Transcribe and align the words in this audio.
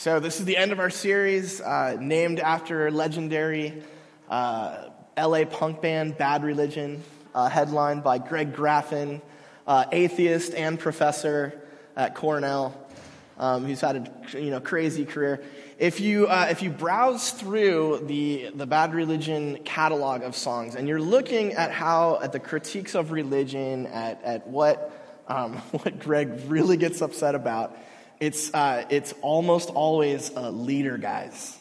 So, 0.00 0.18
this 0.18 0.40
is 0.40 0.46
the 0.46 0.56
end 0.56 0.72
of 0.72 0.80
our 0.80 0.88
series, 0.88 1.60
uh, 1.60 1.98
named 2.00 2.40
after 2.40 2.90
legendary 2.90 3.82
uh, 4.30 4.88
LA 5.14 5.44
punk 5.44 5.82
band 5.82 6.16
Bad 6.16 6.42
Religion, 6.42 7.02
uh, 7.34 7.50
headlined 7.50 8.02
by 8.02 8.16
Greg 8.16 8.54
Graffin, 8.54 9.20
uh, 9.66 9.84
atheist 9.92 10.54
and 10.54 10.78
professor 10.78 11.60
at 11.96 12.14
Cornell, 12.14 12.74
um, 13.38 13.66
who's 13.66 13.82
had 13.82 14.10
a 14.32 14.40
you 14.40 14.48
know, 14.48 14.58
crazy 14.58 15.04
career. 15.04 15.44
If 15.78 16.00
you, 16.00 16.28
uh, 16.28 16.46
if 16.48 16.62
you 16.62 16.70
browse 16.70 17.32
through 17.32 18.04
the, 18.06 18.52
the 18.54 18.64
Bad 18.64 18.94
Religion 18.94 19.58
catalog 19.66 20.22
of 20.22 20.34
songs 20.34 20.76
and 20.76 20.88
you're 20.88 20.98
looking 20.98 21.52
at 21.52 21.72
how, 21.72 22.20
at 22.22 22.32
the 22.32 22.40
critiques 22.40 22.94
of 22.94 23.12
religion, 23.12 23.86
at, 23.88 24.24
at 24.24 24.46
what, 24.46 25.22
um, 25.28 25.56
what 25.72 25.98
Greg 25.98 26.40
really 26.46 26.78
gets 26.78 27.02
upset 27.02 27.34
about, 27.34 27.76
it's, 28.20 28.52
uh, 28.52 28.84
it's 28.90 29.14
almost 29.22 29.70
always 29.70 30.30
uh, 30.36 30.50
leader 30.50 30.98
guys. 30.98 31.58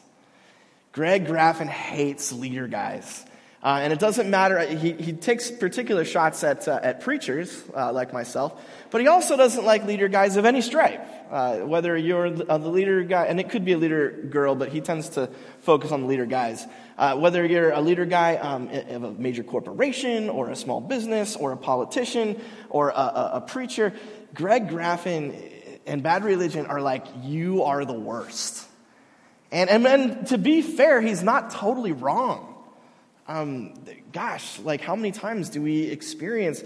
Greg 0.92 1.26
Graffin 1.26 1.68
hates 1.68 2.34
leader 2.34 2.68
guys. 2.68 3.26
Uh, 3.62 3.80
and 3.82 3.92
it 3.92 4.00
doesn't 4.00 4.30
matter, 4.30 4.60
he, 4.66 4.94
he 4.94 5.12
takes 5.12 5.52
particular 5.52 6.06
shots 6.06 6.46
at, 6.46 6.66
uh, 6.68 6.80
at 6.82 7.02
preachers 7.02 7.62
uh, 7.76 7.92
like 7.92 8.14
myself, 8.14 8.62
but 8.90 9.02
he 9.02 9.08
also 9.08 9.36
doesn't 9.36 9.66
like 9.66 9.86
leader 9.86 10.08
guys 10.08 10.38
of 10.38 10.46
any 10.46 10.62
stripe. 10.62 11.06
Uh, 11.30 11.58
whether 11.58 11.96
you're 11.96 12.32
the, 12.32 12.46
the, 12.46 12.58
leader 12.58 13.04
guy, 13.04 13.26
and 13.26 13.40
it 13.40 13.50
could 13.50 13.64
be 13.64 13.74
a 13.74 13.78
leader 13.78 14.12
girl, 14.30 14.56
but 14.56 14.70
he 14.70 14.82
tends 14.82 15.10
to 15.10 15.30
focus 15.60 15.92
on 15.92 16.02
the 16.02 16.08
leader 16.08 16.26
guys. 16.26 16.66
whether 16.98 17.46
you're 17.46 17.70
a 17.72 17.82
leader 17.82 18.06
guy 18.06 18.38
um, 18.38 18.68
of 18.70 19.04
a 19.04 19.12
major 19.12 19.44
corporation, 19.44 20.30
or 20.30 20.50
a 20.50 20.56
small 20.56 20.82
business, 20.82 21.36
or 21.36 21.52
a 21.52 21.58
politician, 21.58 22.42
or 22.70 22.90
a, 22.90 22.94
a, 22.94 23.32
a 23.34 23.42
preacher, 23.42 23.94
Greg 24.34 24.70
Graffin 24.70 25.59
and 25.90 26.04
bad 26.04 26.24
religion 26.24 26.68
are 26.68 26.82
like, 26.82 27.06
you 27.24 27.64
are 27.64 27.84
the 27.84 27.94
worst. 27.94 28.68
And, 29.52 29.70
and, 29.70 29.86
and 29.88 30.28
to 30.28 30.38
be 30.38 30.62
fair, 30.62 31.02
he's 31.02 31.24
not 31.24 31.50
totally 31.50 31.92
wrong. 31.92 32.56
Um, 33.28 33.74
gosh, 34.12 34.60
like 34.60 34.82
how 34.82 34.96
many 34.96 35.12
times 35.12 35.50
do 35.50 35.62
we 35.62 35.84
experience 35.84 36.64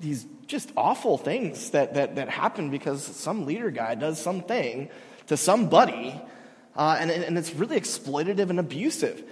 these 0.00 0.26
just 0.46 0.70
awful 0.76 1.16
things 1.16 1.70
that, 1.70 1.94
that, 1.94 2.16
that 2.16 2.28
happen 2.28 2.70
because 2.70 3.02
some 3.02 3.46
leader 3.46 3.70
guy 3.70 3.94
does 3.94 4.20
something 4.20 4.90
to 5.28 5.36
somebody, 5.36 6.20
uh, 6.76 6.98
and, 7.00 7.10
and 7.10 7.38
it's 7.38 7.54
really 7.54 7.80
exploitative 7.80 8.50
and 8.50 8.60
abusive. 8.60 9.24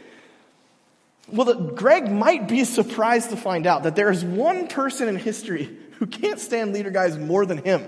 Well, 1.29 1.47
the, 1.47 1.55
Greg 1.55 2.11
might 2.11 2.49
be 2.49 2.65
surprised 2.65 3.31
to 3.31 3.37
find 3.37 3.67
out 3.67 3.83
that 3.83 3.95
there 3.95 4.11
is 4.11 4.25
one 4.25 4.69
person 4.69 5.09
in 5.09 5.17
history 5.17 5.77
who 5.99 6.07
can't 6.07 6.41
stand 6.41 6.73
leader 6.73 6.91
guys 6.91 7.19
more 7.19 7.45
than 7.45 7.59
him 7.59 7.85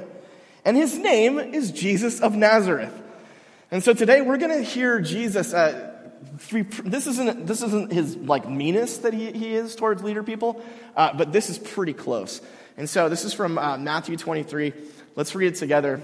and 0.65 0.77
his 0.77 0.97
name 0.97 1.39
is 1.39 1.70
Jesus 1.70 2.20
of 2.20 2.34
Nazareth. 2.34 3.03
And 3.70 3.83
so 3.83 3.93
today 3.93 4.20
we're 4.20 4.39
going 4.39 4.57
to 4.57 4.62
hear 4.62 5.01
Jesus. 5.01 5.53
Uh, 5.53 5.93
this 6.84 7.07
isn't 7.07 7.47
this 7.47 7.62
isn't 7.62 7.93
his 7.93 8.17
like 8.17 8.48
meanest 8.48 9.03
that 9.03 9.12
he, 9.12 9.33
he 9.33 9.55
is 9.55 9.77
towards 9.77 10.03
leader 10.03 10.23
people, 10.23 10.62
uh, 10.97 11.12
but 11.15 11.33
this 11.33 11.51
is 11.51 11.59
pretty 11.59 11.92
close. 11.92 12.41
And 12.77 12.89
so 12.89 13.09
this 13.09 13.25
is 13.25 13.33
from 13.33 13.59
uh, 13.59 13.79
Matthew 13.79 14.17
23. 14.17 14.73
Let's 15.17 15.35
read 15.35 15.48
it 15.48 15.57
together. 15.57 16.01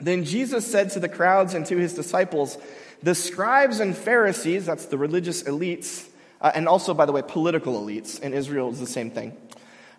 Then 0.00 0.24
Jesus 0.24 0.70
said 0.70 0.90
to 0.90 1.00
the 1.00 1.08
crowds 1.08 1.54
and 1.54 1.64
to 1.66 1.76
his 1.76 1.94
disciples, 1.94 2.58
"The 3.02 3.14
scribes 3.14 3.80
and 3.80 3.96
Pharisees, 3.96 4.66
that's 4.66 4.86
the 4.86 4.98
religious 4.98 5.44
elites, 5.44 6.06
uh, 6.40 6.52
and 6.54 6.68
also 6.68 6.94
by 6.94 7.06
the 7.06 7.12
way, 7.12 7.22
political 7.26 7.80
elites 7.80 8.20
in 8.20 8.34
Israel 8.34 8.70
is 8.70 8.80
the 8.80 8.86
same 8.86 9.10
thing." 9.10 9.36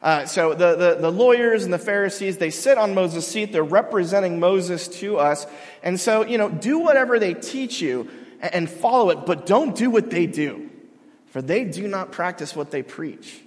Uh, 0.06 0.24
so 0.24 0.54
the, 0.54 0.76
the, 0.76 0.96
the, 1.02 1.12
lawyers 1.12 1.64
and 1.64 1.74
the 1.74 1.80
Pharisees, 1.80 2.38
they 2.38 2.52
sit 2.52 2.78
on 2.78 2.94
Moses' 2.94 3.28
seat. 3.28 3.52
They're 3.52 3.64
representing 3.64 4.40
Moses 4.40 4.88
to 5.00 5.18
us. 5.18 5.48
And 5.82 6.00
so, 6.00 6.24
you 6.24 6.38
know, 6.38 6.48
do 6.48 6.78
whatever 6.78 7.18
they 7.18 7.34
teach 7.34 7.82
you 7.82 8.08
and 8.40 8.70
follow 8.70 9.10
it, 9.10 9.26
but 9.26 9.48
don't 9.48 9.76
do 9.76 9.90
what 9.90 10.12
they 10.12 10.28
do. 10.28 10.70
For 11.32 11.42
they 11.42 11.64
do 11.64 11.88
not 11.88 12.12
practice 12.12 12.56
what 12.56 12.70
they 12.70 12.84
preach. 12.84 13.42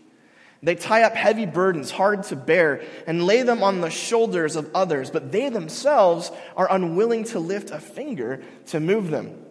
They 0.61 0.75
tie 0.75 1.05
up 1.05 1.15
heavy 1.15 1.47
burdens, 1.47 1.93
hard 1.93 2.25
to 2.25 2.35
bear, 2.35 2.83
and 3.07 3.23
lay 3.25 3.43
them 3.43 3.63
on 3.63 3.81
the 3.81 3.91
shoulders 3.91 4.57
of 4.57 4.69
others, 4.75 5.13
but 5.13 5.31
they 5.31 5.51
themselves 5.51 6.33
are 6.57 6.67
unwilling 6.69 7.23
to 7.27 7.39
lift 7.39 7.71
a 7.71 7.79
finger 7.79 8.43
to 8.67 8.81
move 8.81 9.11
them. 9.11 9.45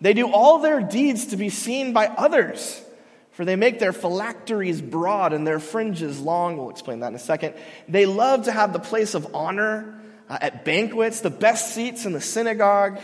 They 0.00 0.12
do 0.12 0.30
all 0.30 0.60
their 0.60 0.80
deeds 0.80 1.26
to 1.26 1.36
be 1.36 1.50
seen 1.50 1.92
by 1.92 2.06
others. 2.06 2.80
For 3.40 3.46
they 3.46 3.56
make 3.56 3.78
their 3.78 3.94
phylacteries 3.94 4.82
broad 4.82 5.32
and 5.32 5.46
their 5.46 5.60
fringes 5.60 6.20
long. 6.20 6.58
We'll 6.58 6.68
explain 6.68 7.00
that 7.00 7.06
in 7.06 7.14
a 7.14 7.18
second. 7.18 7.54
They 7.88 8.04
love 8.04 8.44
to 8.44 8.52
have 8.52 8.74
the 8.74 8.78
place 8.78 9.14
of 9.14 9.34
honor 9.34 9.98
uh, 10.28 10.36
at 10.42 10.66
banquets, 10.66 11.22
the 11.22 11.30
best 11.30 11.74
seats 11.74 12.04
in 12.04 12.12
the 12.12 12.20
synagogue, 12.20 13.00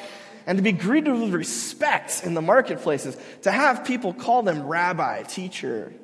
and 0.46 0.58
to 0.58 0.62
be 0.62 0.72
greeted 0.72 1.14
with 1.14 1.32
respect 1.32 2.20
in 2.22 2.34
the 2.34 2.42
marketplaces, 2.42 3.16
to 3.44 3.50
have 3.50 3.86
people 3.86 4.12
call 4.12 4.42
them 4.42 4.66
rabbi, 4.66 5.22
teacher. 5.22 5.94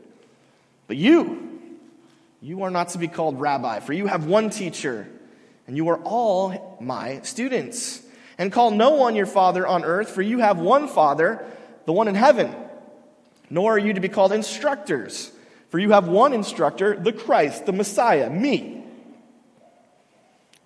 But 0.86 0.96
you, 0.96 1.60
you 2.40 2.62
are 2.62 2.70
not 2.70 2.88
to 2.88 2.98
be 2.98 3.08
called 3.08 3.38
rabbi, 3.38 3.80
for 3.80 3.92
you 3.92 4.06
have 4.06 4.24
one 4.24 4.48
teacher, 4.48 5.06
and 5.66 5.76
you 5.76 5.90
are 5.90 5.98
all 6.04 6.78
my 6.80 7.20
students. 7.20 8.02
And 8.38 8.50
call 8.50 8.70
no 8.70 8.92
one 8.92 9.14
your 9.14 9.26
father 9.26 9.66
on 9.66 9.84
earth, 9.84 10.08
for 10.08 10.22
you 10.22 10.38
have 10.38 10.58
one 10.58 10.88
father, 10.88 11.44
the 11.84 11.92
one 11.92 12.08
in 12.08 12.14
heaven 12.14 12.61
nor 13.52 13.74
are 13.74 13.78
you 13.78 13.92
to 13.92 14.00
be 14.00 14.08
called 14.08 14.32
instructors, 14.32 15.30
for 15.68 15.78
you 15.78 15.90
have 15.90 16.08
one 16.08 16.32
instructor, 16.32 16.96
the 16.96 17.12
Christ, 17.12 17.66
the 17.66 17.72
Messiah, 17.72 18.30
me. 18.30 18.82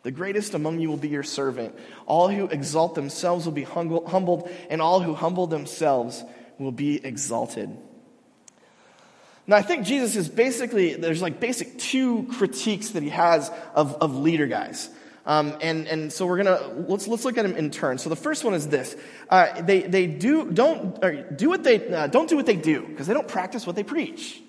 The 0.05 0.13
greatest 0.13 0.55
among 0.55 0.79
you 0.79 0.89
will 0.89 0.97
be 0.97 1.09
your 1.09 1.25
servant. 1.25 1.77
All 2.07 2.29
who 2.29 2.47
exalt 2.47 2.95
themselves 2.95 3.45
will 3.45 3.53
be 3.53 3.65
humbled, 3.65 4.49
and 4.71 4.81
all 4.81 5.01
who 5.01 5.15
humble 5.15 5.49
themselves 5.49 6.23
will 6.61 6.71
be 6.71 7.05
exalted. 7.05 7.77
Now, 9.49 9.57
I 9.57 9.63
think 9.63 9.85
Jesus 9.85 10.15
is 10.15 10.29
basically, 10.29 10.95
there's 10.95 11.21
like 11.21 11.41
basic 11.41 11.81
two 11.81 12.29
critiques 12.35 12.91
that 12.91 13.03
he 13.03 13.09
has 13.09 13.51
of, 13.75 13.95
of 13.97 14.15
leader 14.15 14.47
guys. 14.47 14.89
Um, 15.27 15.57
and, 15.61 15.89
and 15.89 16.13
so 16.13 16.25
we're 16.25 16.37
gonna 16.37 16.85
let's 16.87 17.09
let's 17.09 17.25
look 17.25 17.37
at 17.37 17.43
them 17.43 17.57
in 17.57 17.73
turn. 17.73 17.99
So 17.99 18.09
the 18.09 18.17
first 18.17 18.45
one 18.45 18.55
is 18.55 18.69
this: 18.69 18.95
uh, 19.29 19.61
they 19.61 19.83
they 19.83 20.07
do 20.07 20.51
don't 20.53 21.37
do 21.37 21.49
what 21.49 21.65
they 21.65 21.85
uh, 21.89 22.07
don't 22.07 22.31
do 22.31 22.37
what 22.37 22.47
they 22.47 22.55
do 22.55 22.87
because 22.87 23.09
they 23.09 23.15
don't 23.15 23.27
practice 23.27 23.67
what 23.67 23.75
they 23.75 23.83
preach, 23.83 24.41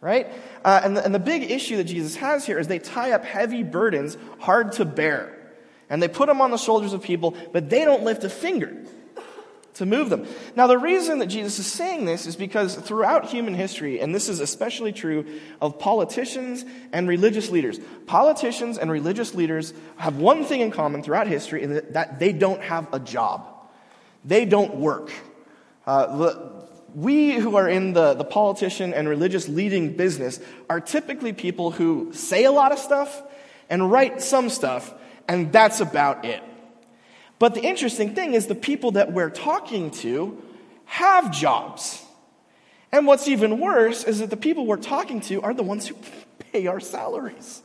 right? 0.00 0.28
Uh, 0.64 0.80
and 0.84 0.96
the, 0.96 1.04
and 1.04 1.12
the 1.12 1.18
big 1.18 1.50
issue 1.50 1.76
that 1.78 1.84
Jesus 1.84 2.14
has 2.16 2.46
here 2.46 2.60
is 2.60 2.68
they 2.68 2.78
tie 2.78 3.10
up 3.10 3.24
heavy 3.24 3.64
burdens 3.64 4.16
hard 4.38 4.70
to 4.72 4.84
bear, 4.84 5.36
and 5.90 6.00
they 6.00 6.08
put 6.08 6.28
them 6.28 6.40
on 6.40 6.52
the 6.52 6.56
shoulders 6.56 6.92
of 6.92 7.02
people, 7.02 7.34
but 7.52 7.68
they 7.68 7.84
don't 7.84 8.04
lift 8.04 8.22
a 8.22 8.30
finger 8.30 8.76
to 9.74 9.86
move 9.86 10.10
them. 10.10 10.26
Now, 10.54 10.66
the 10.66 10.78
reason 10.78 11.18
that 11.20 11.26
Jesus 11.26 11.58
is 11.58 11.66
saying 11.66 12.04
this 12.04 12.26
is 12.26 12.36
because 12.36 12.74
throughout 12.74 13.26
human 13.26 13.54
history, 13.54 14.00
and 14.00 14.14
this 14.14 14.28
is 14.28 14.38
especially 14.38 14.92
true 14.92 15.24
of 15.60 15.78
politicians 15.78 16.64
and 16.92 17.08
religious 17.08 17.50
leaders, 17.50 17.80
politicians 18.06 18.76
and 18.76 18.90
religious 18.90 19.34
leaders 19.34 19.72
have 19.96 20.16
one 20.16 20.44
thing 20.44 20.60
in 20.60 20.70
common 20.70 21.02
throughout 21.02 21.26
history, 21.26 21.62
and 21.62 21.76
that 21.94 22.18
they 22.18 22.32
don't 22.32 22.60
have 22.62 22.92
a 22.92 23.00
job. 23.00 23.46
They 24.24 24.44
don't 24.44 24.76
work. 24.76 25.10
Uh, 25.86 26.34
we 26.94 27.36
who 27.36 27.56
are 27.56 27.68
in 27.68 27.94
the, 27.94 28.14
the 28.14 28.24
politician 28.24 28.92
and 28.92 29.08
religious 29.08 29.48
leading 29.48 29.96
business 29.96 30.38
are 30.68 30.80
typically 30.80 31.32
people 31.32 31.70
who 31.70 32.12
say 32.12 32.44
a 32.44 32.52
lot 32.52 32.72
of 32.72 32.78
stuff 32.78 33.22
and 33.70 33.90
write 33.90 34.20
some 34.20 34.50
stuff, 34.50 34.92
and 35.26 35.50
that's 35.50 35.80
about 35.80 36.26
it. 36.26 36.42
But 37.42 37.54
the 37.54 37.62
interesting 37.62 38.14
thing 38.14 38.34
is 38.34 38.46
the 38.46 38.54
people 38.54 38.92
that 38.92 39.12
we're 39.12 39.28
talking 39.28 39.90
to 40.02 40.40
have 40.84 41.32
jobs. 41.32 42.00
And 42.92 43.04
what's 43.04 43.26
even 43.26 43.58
worse 43.58 44.04
is 44.04 44.20
that 44.20 44.30
the 44.30 44.36
people 44.36 44.64
we're 44.64 44.76
talking 44.76 45.20
to 45.22 45.42
are 45.42 45.52
the 45.52 45.64
ones 45.64 45.88
who 45.88 45.96
pay 46.52 46.68
our 46.68 46.78
salaries. 46.78 47.60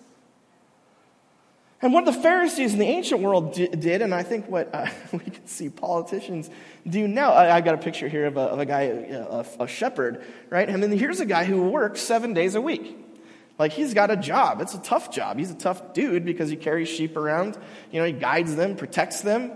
And 1.79 1.93
what 1.93 2.05
the 2.05 2.11
Pharisees 2.11 2.73
in 2.73 2.79
the 2.79 2.87
ancient 2.87 3.21
world 3.21 3.53
did, 3.53 4.01
and 4.01 4.15
I 4.15 4.23
think 4.23 4.49
what 4.49 4.73
uh, 4.73 4.87
we 5.11 5.19
can 5.19 5.45
see 5.45 5.69
politicians 5.69 6.49
do 6.89 7.07
now, 7.07 7.33
I, 7.33 7.57
I 7.57 7.61
got 7.61 7.75
a 7.75 7.77
picture 7.77 8.07
here 8.07 8.25
of 8.25 8.35
a, 8.35 8.41
of 8.41 8.57
a 8.57 8.65
guy, 8.65 8.81
a, 8.81 9.45
a 9.59 9.67
shepherd, 9.67 10.23
right? 10.49 10.67
And 10.67 10.81
then 10.81 10.91
here's 10.91 11.19
a 11.19 11.25
guy 11.27 11.43
who 11.43 11.69
works 11.69 12.01
seven 12.01 12.33
days 12.33 12.55
a 12.55 12.61
week. 12.61 12.97
Like 13.59 13.71
he's 13.71 13.93
got 13.93 14.11
a 14.11 14.17
job. 14.17 14.61
It's 14.61 14.75
a 14.75 14.79
tough 14.79 15.11
job. 15.11 15.37
He's 15.39 15.51
a 15.51 15.55
tough 15.55 15.93
dude 15.93 16.25
because 16.25 16.49
he 16.49 16.55
carries 16.55 16.89
sheep 16.89 17.17
around. 17.17 17.57
You 17.91 17.99
know, 17.99 18.05
he 18.05 18.13
guides 18.13 18.55
them, 18.55 18.75
protects 18.75 19.21
them. 19.21 19.51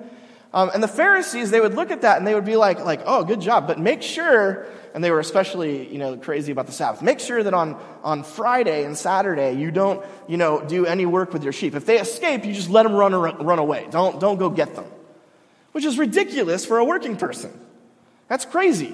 Um, 0.53 0.69
and 0.73 0.83
the 0.83 0.87
Pharisees, 0.87 1.51
they 1.51 1.61
would 1.61 1.75
look 1.75 1.91
at 1.91 2.01
that 2.01 2.17
and 2.17 2.27
they 2.27 2.33
would 2.33 2.45
be 2.45 2.57
like, 2.57 2.83
like, 2.83 3.01
oh, 3.05 3.23
good 3.23 3.39
job, 3.39 3.67
but 3.67 3.79
make 3.79 4.01
sure, 4.01 4.65
and 4.93 5.01
they 5.01 5.09
were 5.09 5.21
especially, 5.21 5.87
you 5.89 5.97
know, 5.97 6.17
crazy 6.17 6.51
about 6.51 6.65
the 6.65 6.73
Sabbath. 6.73 7.01
Make 7.01 7.21
sure 7.21 7.41
that 7.41 7.53
on, 7.53 7.79
on 8.03 8.23
Friday 8.23 8.83
and 8.83 8.97
Saturday 8.97 9.53
you 9.53 9.71
don't, 9.71 10.05
you 10.27 10.35
know, 10.35 10.61
do 10.61 10.85
any 10.85 11.05
work 11.05 11.31
with 11.31 11.43
your 11.43 11.53
sheep. 11.53 11.73
If 11.73 11.85
they 11.85 11.99
escape, 11.99 12.43
you 12.43 12.53
just 12.53 12.69
let 12.69 12.83
them 12.83 12.93
run, 12.93 13.13
run 13.13 13.59
away. 13.59 13.87
Don't, 13.91 14.19
don't 14.19 14.37
go 14.37 14.49
get 14.49 14.75
them. 14.75 14.85
Which 15.71 15.85
is 15.85 15.97
ridiculous 15.97 16.65
for 16.65 16.79
a 16.79 16.83
working 16.85 17.15
person. 17.15 17.57
That's 18.27 18.43
crazy. 18.43 18.93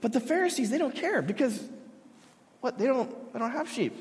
But 0.00 0.12
the 0.12 0.20
Pharisees, 0.20 0.70
they 0.70 0.78
don't 0.78 0.94
care 0.94 1.22
because 1.22 1.60
what? 2.60 2.78
They 2.78 2.86
don't, 2.86 3.32
they 3.32 3.38
don't 3.40 3.50
have 3.50 3.68
sheep. 3.68 3.96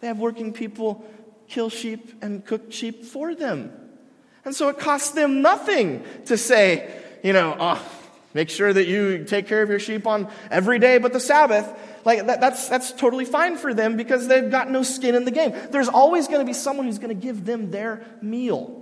They 0.00 0.06
have 0.06 0.18
working 0.18 0.52
people 0.52 1.04
kill 1.48 1.68
sheep 1.68 2.22
and 2.22 2.44
cook 2.44 2.72
sheep 2.72 3.04
for 3.04 3.34
them. 3.34 3.72
And 4.44 4.54
so 4.54 4.68
it 4.68 4.78
costs 4.78 5.10
them 5.10 5.42
nothing 5.42 6.04
to 6.26 6.38
say, 6.38 6.90
you 7.22 7.32
know, 7.32 7.56
oh, 7.58 7.90
make 8.32 8.48
sure 8.48 8.72
that 8.72 8.86
you 8.86 9.24
take 9.24 9.46
care 9.46 9.62
of 9.62 9.68
your 9.68 9.78
sheep 9.78 10.06
on 10.06 10.30
every 10.50 10.78
day 10.78 10.98
but 10.98 11.12
the 11.12 11.20
Sabbath. 11.20 11.68
Like 12.04 12.26
that, 12.26 12.40
that's, 12.40 12.68
that's 12.68 12.92
totally 12.92 13.26
fine 13.26 13.58
for 13.58 13.74
them 13.74 13.96
because 13.96 14.26
they've 14.28 14.50
got 14.50 14.70
no 14.70 14.82
skin 14.82 15.14
in 15.14 15.26
the 15.26 15.30
game. 15.30 15.52
There's 15.70 15.88
always 15.88 16.28
going 16.28 16.40
to 16.40 16.46
be 16.46 16.54
someone 16.54 16.86
who's 16.86 16.98
going 16.98 17.14
to 17.14 17.26
give 17.26 17.44
them 17.44 17.70
their 17.70 18.04
meal 18.22 18.80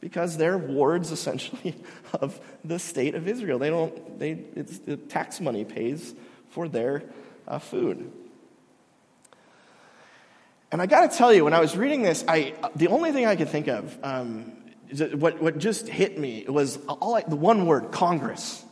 because 0.00 0.38
they're 0.38 0.56
wards 0.56 1.12
essentially 1.12 1.74
of 2.14 2.40
the 2.64 2.78
state 2.78 3.14
of 3.14 3.28
Israel. 3.28 3.58
They 3.58 3.68
don't, 3.68 4.18
they, 4.18 4.30
it's 4.56 4.78
the 4.78 4.96
tax 4.96 5.40
money 5.40 5.64
pays 5.66 6.14
for 6.48 6.68
their 6.68 7.02
uh, 7.46 7.58
food. 7.58 8.10
And 10.72 10.80
I 10.80 10.86
got 10.86 11.10
to 11.10 11.16
tell 11.16 11.32
you, 11.32 11.44
when 11.44 11.52
I 11.52 11.60
was 11.60 11.76
reading 11.76 12.02
this, 12.02 12.24
I, 12.28 12.54
the 12.76 12.88
only 12.88 13.10
thing 13.10 13.26
I 13.26 13.34
could 13.34 13.48
think 13.48 13.66
of, 13.66 13.98
um, 14.04 14.52
what, 15.14 15.42
what 15.42 15.58
just 15.58 15.88
hit 15.88 16.16
me 16.16 16.44
was 16.48 16.78
all 16.86 17.16
I, 17.16 17.22
the 17.22 17.34
one 17.36 17.66
word, 17.66 17.90
Congress. 17.90 18.64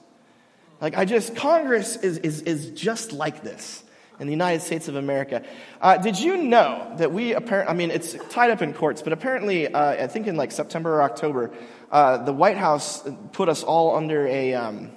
Like, 0.80 0.96
I 0.96 1.04
just, 1.04 1.34
Congress 1.34 1.96
is, 1.96 2.18
is, 2.18 2.42
is 2.42 2.70
just 2.70 3.12
like 3.12 3.42
this 3.42 3.82
in 4.20 4.28
the 4.28 4.32
United 4.32 4.62
States 4.62 4.86
of 4.86 4.94
America. 4.94 5.42
Uh, 5.80 5.96
did 5.96 6.20
you 6.20 6.36
know 6.36 6.92
that 6.98 7.12
we 7.12 7.32
apparently, 7.32 7.72
I 7.72 7.76
mean, 7.76 7.90
it's 7.90 8.14
tied 8.30 8.50
up 8.50 8.62
in 8.62 8.74
courts, 8.74 9.02
but 9.02 9.12
apparently, 9.12 9.66
uh, 9.66 10.04
I 10.04 10.06
think 10.06 10.28
in 10.28 10.36
like 10.36 10.52
September 10.52 10.94
or 10.94 11.02
October, 11.02 11.50
uh, 11.90 12.18
the 12.18 12.32
White 12.32 12.56
House 12.56 13.02
put 13.32 13.48
us 13.48 13.64
all 13.64 13.96
under 13.96 14.24
a, 14.28 14.54
um, 14.54 14.92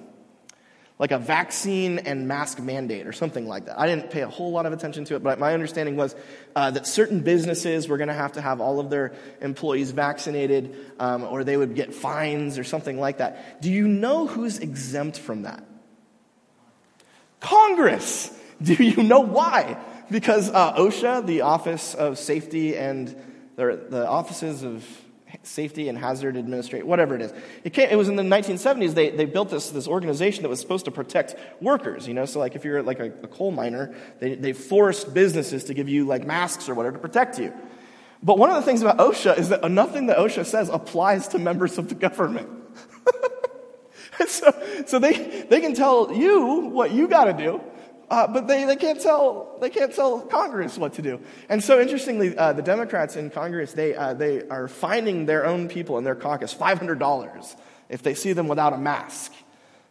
like 1.01 1.09
a 1.11 1.17
vaccine 1.17 1.97
and 1.97 2.27
mask 2.27 2.59
mandate 2.59 3.07
or 3.07 3.11
something 3.11 3.47
like 3.47 3.65
that. 3.65 3.79
I 3.79 3.87
didn't 3.87 4.11
pay 4.11 4.21
a 4.21 4.29
whole 4.29 4.51
lot 4.51 4.67
of 4.67 4.71
attention 4.71 5.03
to 5.05 5.15
it, 5.15 5.23
but 5.23 5.39
my 5.39 5.55
understanding 5.55 5.95
was 5.95 6.15
uh, 6.55 6.69
that 6.69 6.85
certain 6.85 7.21
businesses 7.21 7.87
were 7.87 7.97
going 7.97 8.09
to 8.09 8.13
have 8.13 8.33
to 8.33 8.41
have 8.41 8.61
all 8.61 8.79
of 8.79 8.91
their 8.91 9.13
employees 9.41 9.89
vaccinated 9.89 10.75
um, 10.99 11.23
or 11.23 11.43
they 11.43 11.57
would 11.57 11.73
get 11.73 11.95
fines 11.95 12.59
or 12.59 12.63
something 12.63 12.99
like 12.99 13.17
that. 13.17 13.63
Do 13.63 13.71
you 13.71 13.87
know 13.87 14.27
who's 14.27 14.59
exempt 14.59 15.17
from 15.17 15.41
that? 15.41 15.65
Congress. 17.39 18.31
Do 18.61 18.75
you 18.75 19.01
know 19.01 19.21
why? 19.21 19.83
Because 20.11 20.51
uh, 20.51 20.75
OSHA, 20.75 21.25
the 21.25 21.41
Office 21.41 21.95
of 21.95 22.19
Safety 22.19 22.77
and 22.77 23.07
the, 23.55 23.87
the 23.89 24.07
offices 24.07 24.61
of 24.61 24.87
Safety 25.43 25.89
and 25.89 25.97
Hazard 25.97 26.37
Administration, 26.37 26.87
whatever 26.87 27.15
it 27.15 27.21
is. 27.21 27.33
It, 27.63 27.73
came, 27.73 27.89
it 27.89 27.95
was 27.95 28.09
in 28.09 28.15
the 28.15 28.23
1970s, 28.23 28.93
they, 28.93 29.09
they 29.09 29.25
built 29.25 29.49
this, 29.49 29.69
this 29.69 29.87
organization 29.87 30.43
that 30.43 30.49
was 30.49 30.59
supposed 30.59 30.85
to 30.85 30.91
protect 30.91 31.35
workers, 31.61 32.07
you 32.07 32.13
know, 32.13 32.25
so 32.25 32.39
like 32.39 32.55
if 32.55 32.65
you're 32.65 32.83
like 32.83 32.99
a, 32.99 33.05
a 33.23 33.27
coal 33.27 33.51
miner, 33.51 33.93
they, 34.19 34.35
they 34.35 34.53
forced 34.53 35.13
businesses 35.13 35.65
to 35.65 35.73
give 35.73 35.89
you 35.89 36.05
like 36.05 36.25
masks 36.25 36.69
or 36.69 36.75
whatever 36.75 36.97
to 36.97 37.01
protect 37.01 37.39
you. 37.39 37.53
But 38.23 38.37
one 38.37 38.49
of 38.49 38.55
the 38.57 38.61
things 38.61 38.81
about 38.81 38.97
OSHA 38.97 39.37
is 39.37 39.49
that 39.49 39.69
nothing 39.71 40.07
that 40.07 40.17
OSHA 40.17 40.45
says 40.45 40.69
applies 40.69 41.27
to 41.29 41.39
members 41.39 41.77
of 41.77 41.89
the 41.89 41.95
government. 41.95 42.49
so, 44.27 44.83
so 44.85 44.99
they, 44.99 45.45
they 45.49 45.59
can 45.59 45.73
tell 45.73 46.13
you 46.13 46.67
what 46.67 46.91
you 46.91 47.07
got 47.07 47.25
to 47.25 47.33
do, 47.33 47.61
uh, 48.11 48.27
but 48.27 48.45
they, 48.45 48.65
they, 48.65 48.75
can't 48.75 48.99
tell, 48.99 49.57
they 49.61 49.69
can't 49.69 49.95
tell 49.95 50.19
Congress 50.19 50.77
what 50.77 50.95
to 50.95 51.01
do. 51.01 51.21
And 51.47 51.63
so, 51.63 51.79
interestingly, 51.79 52.37
uh, 52.37 52.51
the 52.51 52.61
Democrats 52.61 53.15
in 53.15 53.29
Congress, 53.29 53.71
they, 53.71 53.95
uh, 53.95 54.13
they 54.13 54.45
are 54.49 54.67
finding 54.67 55.25
their 55.25 55.45
own 55.45 55.69
people 55.69 55.97
in 55.97 56.03
their 56.03 56.15
caucus 56.15 56.53
$500 56.53 57.55
if 57.87 58.03
they 58.03 58.13
see 58.13 58.33
them 58.33 58.49
without 58.49 58.73
a 58.73 58.77
mask. 58.77 59.31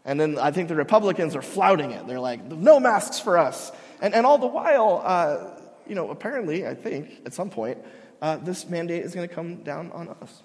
And 0.05 0.20
then 0.20 0.38
I 0.38 0.50
think 0.50 0.69
the 0.69 0.76
Republicans 0.76 1.34
are 1.34 1.40
flouting 1.40 1.93
it. 1.93 2.06
They're 2.06 2.20
like, 2.20 2.44
no 2.44 2.78
masks 2.78 3.19
for 3.19 3.38
us. 3.38 3.72
And, 4.02 4.12
and 4.12 4.26
all 4.26 4.37
the 4.37 4.46
while, 4.46 5.00
uh, 5.02 5.58
you 5.88 5.94
know, 5.94 6.11
apparently, 6.11 6.66
I 6.66 6.75
think, 6.75 7.23
at 7.25 7.32
some 7.32 7.49
point, 7.49 7.78
uh, 8.20 8.37
this 8.37 8.69
mandate 8.69 9.02
is 9.02 9.14
going 9.14 9.26
to 9.26 9.34
come 9.34 9.62
down 9.62 9.93
on 9.93 10.08
us. 10.20 10.43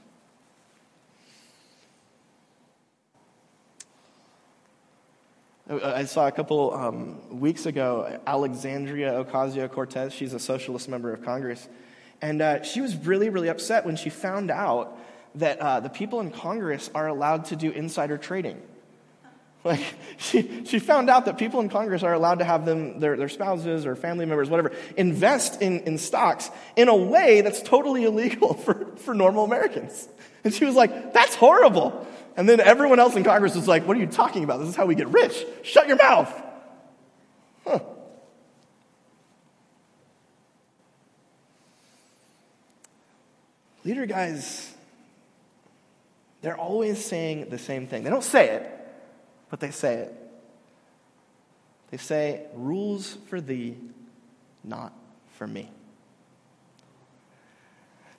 I 5.67 6.05
saw 6.05 6.27
a 6.27 6.31
couple 6.31 6.73
um, 6.75 7.39
weeks 7.39 7.65
ago 7.65 8.19
Alexandria 8.27 9.23
Ocasio 9.23 9.71
Cortez. 9.71 10.13
She's 10.13 10.33
a 10.33 10.39
socialist 10.39 10.87
member 10.87 11.11
of 11.11 11.25
Congress. 11.25 11.67
And 12.21 12.39
uh, 12.41 12.61
she 12.61 12.81
was 12.81 12.95
really, 12.95 13.29
really 13.29 13.47
upset 13.47 13.83
when 13.83 13.95
she 13.95 14.11
found 14.11 14.51
out 14.51 14.95
that 15.35 15.59
uh, 15.59 15.79
the 15.79 15.89
people 15.89 16.19
in 16.19 16.29
Congress 16.29 16.91
are 16.93 17.07
allowed 17.07 17.45
to 17.45 17.55
do 17.55 17.71
insider 17.71 18.17
trading. 18.19 18.61
Like, 19.63 19.81
she, 20.17 20.65
she 20.65 20.77
found 20.77 21.09
out 21.09 21.25
that 21.25 21.39
people 21.39 21.59
in 21.61 21.69
Congress 21.69 22.03
are 22.03 22.13
allowed 22.13 22.39
to 22.39 22.45
have 22.45 22.65
them, 22.65 22.99
their, 22.99 23.17
their 23.17 23.29
spouses 23.29 23.87
or 23.87 23.95
family 23.95 24.27
members, 24.27 24.51
whatever, 24.51 24.71
invest 24.95 25.63
in, 25.63 25.79
in 25.81 25.97
stocks 25.97 26.51
in 26.75 26.89
a 26.89 26.95
way 26.95 27.41
that's 27.41 27.63
totally 27.63 28.03
illegal 28.03 28.53
for, 28.65 28.95
for 28.97 29.15
normal 29.15 29.45
Americans. 29.45 30.07
And 30.43 30.53
she 30.53 30.63
was 30.63 30.75
like, 30.75 31.11
that's 31.11 31.33
horrible. 31.33 32.05
And 32.37 32.49
then 32.49 32.59
everyone 32.59 32.99
else 32.99 33.15
in 33.15 33.23
Congress 33.23 33.55
was 33.55 33.67
like, 33.67 33.87
What 33.87 33.97
are 33.97 33.99
you 33.99 34.07
talking 34.07 34.43
about? 34.43 34.59
This 34.59 34.69
is 34.69 34.75
how 34.75 34.85
we 34.85 34.95
get 34.95 35.07
rich. 35.07 35.45
Shut 35.63 35.87
your 35.87 35.97
mouth. 35.97 36.31
Huh. 37.65 37.79
Leader 43.83 44.05
guys, 44.05 44.73
they're 46.41 46.57
always 46.57 47.03
saying 47.03 47.49
the 47.49 47.57
same 47.57 47.87
thing. 47.87 48.03
They 48.03 48.09
don't 48.09 48.23
say 48.23 48.49
it, 48.49 48.71
but 49.49 49.59
they 49.59 49.71
say 49.71 49.95
it. 49.95 50.13
They 51.91 51.97
say, 51.97 52.47
Rules 52.53 53.17
for 53.29 53.39
thee, 53.39 53.77
not 54.63 54.91
for 55.37 55.47
me. 55.47 55.69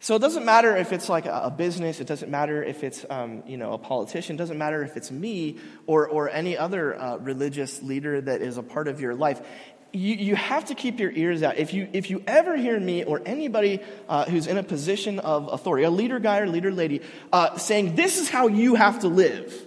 So 0.07 0.15
it 0.15 0.21
doesn't 0.21 0.45
matter 0.45 0.77
if 0.77 0.93
it's 0.93 1.09
like 1.09 1.27
a 1.27 1.51
business, 1.51 1.99
it 1.99 2.07
doesn't 2.07 2.31
matter 2.31 2.63
if 2.63 2.85
it's 2.85 3.05
um, 3.11 3.43
you 3.45 3.57
know 3.57 3.73
a 3.73 3.79
politician, 3.79 4.37
it 4.37 4.39
doesn't 4.39 4.57
matter 4.57 4.85
if 4.85 4.97
it's 4.97 5.11
me 5.11 5.59
or 5.89 6.07
or 6.09 6.31
any 6.31 6.57
other 6.57 6.97
uh, 6.97 7.17
religious 7.17 7.83
leader 7.83 8.21
that 8.21 8.41
is 8.41 8.57
a 8.57 8.63
part 8.63 8.87
of 8.87 9.01
your 9.01 9.17
life. 9.17 9.45
You, 9.91 10.15
you 10.15 10.37
have 10.37 10.67
to 10.67 10.77
keep 10.77 11.01
your 11.01 11.11
ears 11.11 11.43
out. 11.43 11.57
If 11.57 11.75
you, 11.75 11.89
if 11.93 12.09
you 12.09 12.23
ever 12.25 12.57
hear 12.57 12.79
me 12.79 13.03
or 13.03 13.21
anybody 13.27 13.81
uh, 14.09 14.27
who's 14.27 14.47
in 14.47 14.59
a 14.59 14.63
position 14.63 15.19
of 15.19 15.53
authority, 15.53 15.83
a 15.85 15.91
leader 15.91 16.21
guy 16.21 16.39
or 16.39 16.47
leader 16.47 16.71
lady, 16.71 17.01
uh, 17.33 17.59
saying, 17.59 17.97
This 17.97 18.21
is 18.21 18.31
how 18.31 18.47
you 18.47 18.77
have 18.77 19.01
to 19.01 19.09
live, 19.09 19.61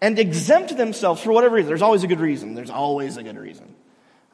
and 0.00 0.18
exempt 0.18 0.74
themselves 0.74 1.20
for 1.20 1.32
whatever 1.32 1.56
reason, 1.56 1.68
there's 1.68 1.82
always 1.82 2.02
a 2.02 2.06
good 2.06 2.20
reason. 2.20 2.54
There's 2.54 2.70
always 2.70 3.18
a 3.18 3.22
good 3.22 3.36
reason. 3.36 3.74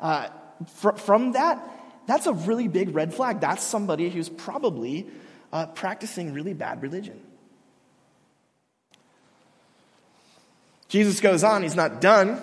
Uh, 0.01 0.29
fr- 0.77 0.93
from 0.93 1.33
that, 1.33 1.69
that's 2.07 2.29
a 2.29 2.33
really 2.33 2.69
big 2.69 2.95
red 2.95 3.13
flag. 3.13 3.41
That's 3.41 3.65
somebody 3.65 4.09
who's 4.09 4.29
probably 4.29 5.09
uh, 5.53 5.67
practicing 5.67 6.33
really 6.33 6.55
bad 6.55 6.83
religion. 6.83 7.21
Jesus 10.89 11.21
goes 11.21 11.45
on, 11.45 11.63
he's 11.63 11.77
not 11.77 12.01
done. 12.01 12.43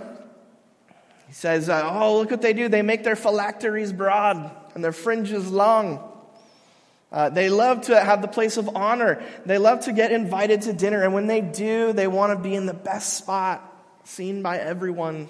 He 1.28 1.34
says, 1.34 1.70
uh, 1.70 1.88
Oh, 1.92 2.18
look 2.18 2.32
what 2.32 2.42
they 2.42 2.54
do. 2.54 2.68
They 2.68 2.82
make 2.82 3.04
their 3.04 3.16
phylacteries 3.16 3.94
broad 3.94 4.50
and 4.74 4.84
their 4.84 4.92
fringes 4.92 5.50
long. 5.52 6.04
Uh, 7.12 7.30
they 7.30 7.50
love 7.50 7.82
to 7.82 8.00
have 8.00 8.22
the 8.22 8.28
place 8.28 8.58
of 8.58 8.76
honor. 8.76 9.22
They 9.46 9.58
love 9.58 9.82
to 9.82 9.94
get 9.94 10.12
invited 10.12 10.64
to 10.64 10.74
dinner. 10.74 11.04
And 11.04 11.14
when 11.14 11.28
they 11.28 11.42
do, 11.42 11.94
they 11.94 12.08
want 12.08 12.38
to 12.38 12.42
be 12.42 12.54
in 12.54 12.66
the 12.66 12.74
best 12.74 13.14
spot, 13.14 13.64
seen 14.04 14.42
by 14.42 14.58
everyone. 14.58 15.30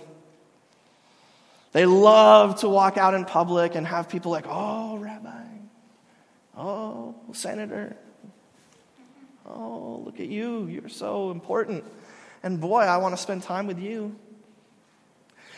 They 1.71 1.85
love 1.85 2.61
to 2.61 2.69
walk 2.69 2.97
out 2.97 3.13
in 3.13 3.25
public 3.25 3.75
and 3.75 3.85
have 3.85 4.09
people 4.09 4.31
like, 4.31 4.45
Oh, 4.47 4.97
Rabbi. 4.97 5.43
Oh, 6.57 7.15
Senator. 7.33 7.95
Oh, 9.45 10.01
look 10.05 10.19
at 10.19 10.27
you. 10.27 10.67
You're 10.67 10.89
so 10.89 11.31
important. 11.31 11.83
And 12.43 12.61
boy, 12.61 12.81
I 12.81 12.97
want 12.97 13.15
to 13.15 13.21
spend 13.21 13.43
time 13.43 13.67
with 13.67 13.79
you. 13.79 14.15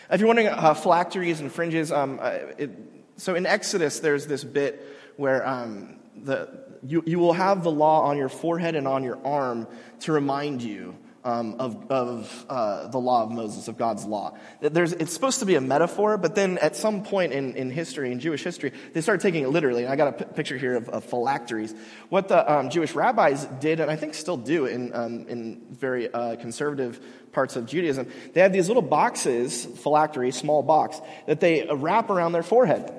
If 0.10 0.20
you're 0.20 0.28
wondering, 0.28 0.48
uh, 0.48 0.74
phylacteries 0.74 1.40
and 1.40 1.52
fringes, 1.52 1.92
um, 1.92 2.20
it, 2.58 2.72
so 3.18 3.36
in 3.36 3.46
Exodus, 3.46 4.00
there's 4.00 4.28
this 4.28 4.44
bit 4.44 4.86
where 5.16 5.48
um, 5.48 6.00
the, 6.16 6.50
you, 6.84 7.04
you 7.06 7.20
will 7.20 7.34
have 7.34 7.64
the 7.64 7.72
law 7.72 8.02
on 8.02 8.18
your 8.18 8.30
forehead 8.30 8.76
and 8.76 8.88
on 8.88 9.04
your 9.04 9.20
arm 9.26 9.68
to 10.02 10.12
remind 10.12 10.62
you 10.62 10.96
um, 11.24 11.56
of, 11.60 11.92
of 11.92 12.46
uh, 12.50 12.88
the 12.88 12.98
law 12.98 13.24
of 13.24 13.32
Moses, 13.32 13.68
of 13.68 13.78
God's 13.78 14.06
law. 14.06 14.36
There's, 14.60 14.94
it's 14.94 15.14
supposed 15.14 15.40
to 15.40 15.46
be 15.46 15.56
a 15.56 15.62
metaphor, 15.62 16.18
but 16.18 16.36
then 16.36 16.58
at 16.58 16.76
some 16.76 17.04
point 17.04 17.34
in, 17.34 17.56
in 17.56 17.70
history, 17.70 18.12
in 18.12 18.20
Jewish 18.20 18.44
history, 18.44 18.74
they 18.94 19.02
started 19.02 19.22
taking 19.22 19.44
it 19.44 19.50
literally. 19.50 19.84
And 19.84 19.94
I 19.94 19.96
got 19.96 20.08
a 20.20 20.26
p- 20.26 20.34
picture 20.34 20.58
here 20.58 20.76
of, 20.76 20.90
of, 20.90 21.04
phylacteries. 21.06 21.74
What 22.10 22.28
the 22.28 22.52
um, 22.52 22.70
Jewish 22.70 22.94
rabbis 22.94 23.46
did, 23.60 23.80
and 23.80 23.92
I 23.92 23.96
think 23.96 24.14
still 24.16 24.38
do 24.38 24.66
in, 24.66 24.94
um, 24.94 25.28
in 25.28 25.62
very 25.70 26.12
uh, 26.12 26.38
conservative 26.38 27.00
parts 27.32 27.56
of 27.56 27.68
Judaism, 27.68 28.08
they 28.34 28.42
have 28.42 28.54
these 28.54 28.68
little 28.68 28.82
boxes, 28.82 29.66
phylactery, 29.66 30.32
small 30.32 30.64
box, 30.64 31.00
that 31.28 31.40
they 31.40 31.68
wrap 31.72 32.10
around 32.10 32.32
their 32.32 32.44
forehead. 32.44 32.92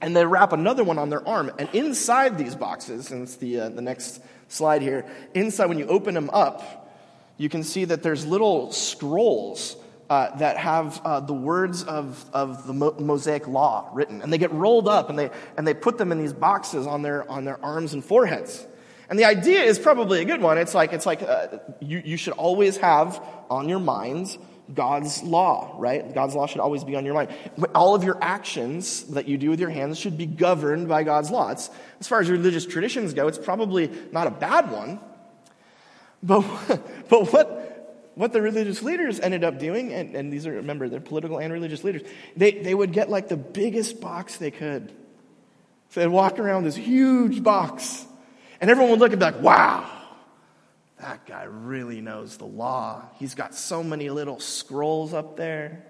And 0.00 0.14
they 0.14 0.24
wrap 0.24 0.52
another 0.52 0.84
one 0.84 0.96
on 0.96 1.10
their 1.10 1.26
arm. 1.26 1.50
And 1.58 1.68
inside 1.72 2.38
these 2.38 2.54
boxes, 2.54 3.10
and 3.10 3.24
it's 3.24 3.34
the, 3.36 3.60
uh, 3.60 3.68
the 3.68 3.82
next 3.82 4.20
slide 4.46 4.80
here, 4.80 5.04
inside, 5.34 5.66
when 5.66 5.78
you 5.78 5.86
open 5.86 6.14
them 6.14 6.30
up, 6.32 6.87
you 7.38 7.48
can 7.48 7.62
see 7.62 7.86
that 7.86 8.02
there's 8.02 8.26
little 8.26 8.72
scrolls 8.72 9.76
uh, 10.10 10.36
that 10.36 10.56
have 10.56 11.00
uh, 11.04 11.20
the 11.20 11.34
words 11.34 11.82
of, 11.84 12.24
of 12.32 12.66
the 12.66 12.72
Mosaic 12.72 13.46
law 13.46 13.90
written. 13.92 14.22
And 14.22 14.32
they 14.32 14.38
get 14.38 14.52
rolled 14.52 14.88
up 14.88 15.10
and 15.10 15.18
they, 15.18 15.30
and 15.56 15.66
they 15.66 15.74
put 15.74 15.98
them 15.98 16.12
in 16.12 16.18
these 16.18 16.32
boxes 16.32 16.86
on 16.86 17.02
their, 17.02 17.30
on 17.30 17.44
their 17.44 17.62
arms 17.64 17.94
and 17.94 18.04
foreheads. 18.04 18.66
And 19.10 19.18
the 19.18 19.24
idea 19.24 19.62
is 19.62 19.78
probably 19.78 20.20
a 20.20 20.24
good 20.24 20.40
one. 20.40 20.58
It's 20.58 20.74
like, 20.74 20.92
it's 20.92 21.06
like 21.06 21.22
uh, 21.22 21.58
you, 21.80 22.02
you 22.04 22.16
should 22.16 22.34
always 22.34 22.76
have 22.78 23.22
on 23.48 23.68
your 23.68 23.80
minds 23.80 24.36
God's 24.74 25.22
law, 25.22 25.74
right? 25.78 26.14
God's 26.14 26.34
law 26.34 26.46
should 26.46 26.60
always 26.60 26.84
be 26.84 26.94
on 26.94 27.06
your 27.06 27.14
mind. 27.14 27.30
All 27.74 27.94
of 27.94 28.04
your 28.04 28.18
actions 28.20 29.04
that 29.04 29.26
you 29.26 29.38
do 29.38 29.48
with 29.48 29.60
your 29.60 29.70
hands 29.70 29.98
should 29.98 30.18
be 30.18 30.26
governed 30.26 30.88
by 30.88 31.04
God's 31.04 31.30
law. 31.30 31.50
It's, 31.50 31.70
as 32.00 32.08
far 32.08 32.20
as 32.20 32.28
religious 32.28 32.66
traditions 32.66 33.14
go, 33.14 33.28
it's 33.28 33.38
probably 33.38 33.90
not 34.12 34.26
a 34.26 34.30
bad 34.30 34.70
one. 34.70 35.00
But, 36.22 36.40
but 37.08 37.32
what, 37.32 38.12
what 38.14 38.32
the 38.32 38.42
religious 38.42 38.82
leaders 38.82 39.20
ended 39.20 39.44
up 39.44 39.58
doing, 39.58 39.92
and, 39.92 40.14
and 40.14 40.32
these 40.32 40.46
are, 40.46 40.52
remember, 40.52 40.88
they're 40.88 41.00
political 41.00 41.38
and 41.38 41.52
religious 41.52 41.84
leaders, 41.84 42.02
they, 42.36 42.52
they 42.52 42.74
would 42.74 42.92
get 42.92 43.08
like 43.08 43.28
the 43.28 43.36
biggest 43.36 44.00
box 44.00 44.36
they 44.36 44.50
could. 44.50 44.92
So 45.90 46.00
they'd 46.00 46.08
walk 46.08 46.38
around 46.38 46.64
this 46.64 46.76
huge 46.76 47.42
box, 47.42 48.04
and 48.60 48.70
everyone 48.70 48.90
would 48.90 49.00
look 49.00 49.12
and 49.12 49.20
be 49.20 49.24
like, 49.24 49.40
wow, 49.40 49.88
that 51.00 51.24
guy 51.26 51.44
really 51.44 52.00
knows 52.00 52.36
the 52.36 52.44
law. 52.44 53.04
He's 53.18 53.34
got 53.34 53.54
so 53.54 53.82
many 53.82 54.10
little 54.10 54.40
scrolls 54.40 55.14
up 55.14 55.36
there. 55.36 55.84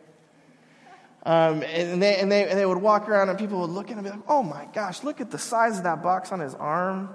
Um, 1.25 1.63
and, 1.63 2.01
they, 2.01 2.17
and, 2.17 2.31
they, 2.31 2.49
and 2.49 2.59
they 2.59 2.65
would 2.65 2.79
walk 2.79 3.09
around, 3.09 3.29
and 3.29 3.39
people 3.39 3.61
would 3.61 3.71
look 3.71 3.87
at 3.87 3.93
him 3.93 3.99
and 3.99 4.07
be 4.07 4.11
like, 4.11 4.29
oh 4.29 4.43
my 4.43 4.67
gosh, 4.73 5.03
look 5.03 5.21
at 5.21 5.31
the 5.31 5.39
size 5.39 5.79
of 5.79 5.85
that 5.85 6.03
box 6.03 6.31
on 6.31 6.41
his 6.41 6.55
arm. 6.55 7.11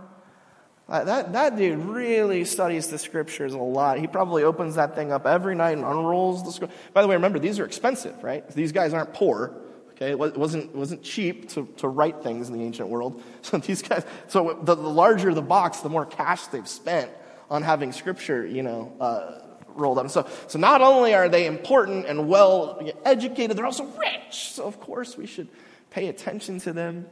Uh, 0.94 1.04
that, 1.06 1.34
that 1.34 1.58
dude 1.58 1.80
really 1.80 2.46
studies 2.46 2.90
the 2.90 3.00
scriptures 3.00 3.56
a 3.56 3.58
lot. 3.58 3.98
He 3.98 4.06
probably 4.06 4.44
opens 4.44 4.76
that 4.76 4.94
thing 4.94 5.12
up 5.12 5.26
every 5.26 5.56
night 5.56 5.76
and 5.76 5.84
unrolls 5.84 6.44
the 6.44 6.52
scripture. 6.52 6.76
By 6.94 7.02
the 7.02 7.08
way, 7.08 7.16
remember, 7.16 7.40
these 7.40 7.58
are 7.58 7.66
expensive, 7.66 8.24
right? 8.24 8.48
These 8.52 8.74
guys 8.74 8.94
aren't 8.94 9.12
poor. 9.12 9.56
Okay, 9.94 10.12
it 10.12 10.20
wasn't, 10.20 10.76
wasn't 10.76 11.02
cheap 11.02 11.50
to, 11.50 11.68
to 11.78 11.88
write 11.88 12.22
things 12.22 12.48
in 12.48 12.56
the 12.56 12.64
ancient 12.64 12.90
world. 12.90 13.24
So 13.42 13.58
these 13.58 13.82
guys, 13.82 14.06
so 14.28 14.60
the, 14.62 14.76
the 14.76 14.88
larger 14.88 15.34
the 15.34 15.42
box, 15.42 15.80
the 15.80 15.90
more 15.90 16.06
cash 16.06 16.46
they've 16.48 16.68
spent 16.68 17.10
on 17.50 17.64
having 17.64 17.92
scripture, 17.92 18.46
you 18.46 18.62
know, 18.62 18.94
uh, 19.02 19.40
rolled 19.70 19.98
up. 19.98 20.12
So, 20.12 20.28
so 20.46 20.60
not 20.60 20.82
only 20.82 21.16
are 21.16 21.28
they 21.28 21.48
important 21.48 22.06
and 22.06 22.30
well 22.30 22.88
educated, 23.04 23.58
they're 23.58 23.66
also 23.66 23.86
rich. 23.86 24.52
So 24.52 24.66
of 24.66 24.80
course 24.80 25.18
we 25.18 25.26
should 25.26 25.48
pay 25.90 26.08
attention 26.08 26.60
to 26.60 26.72
them. 26.72 27.08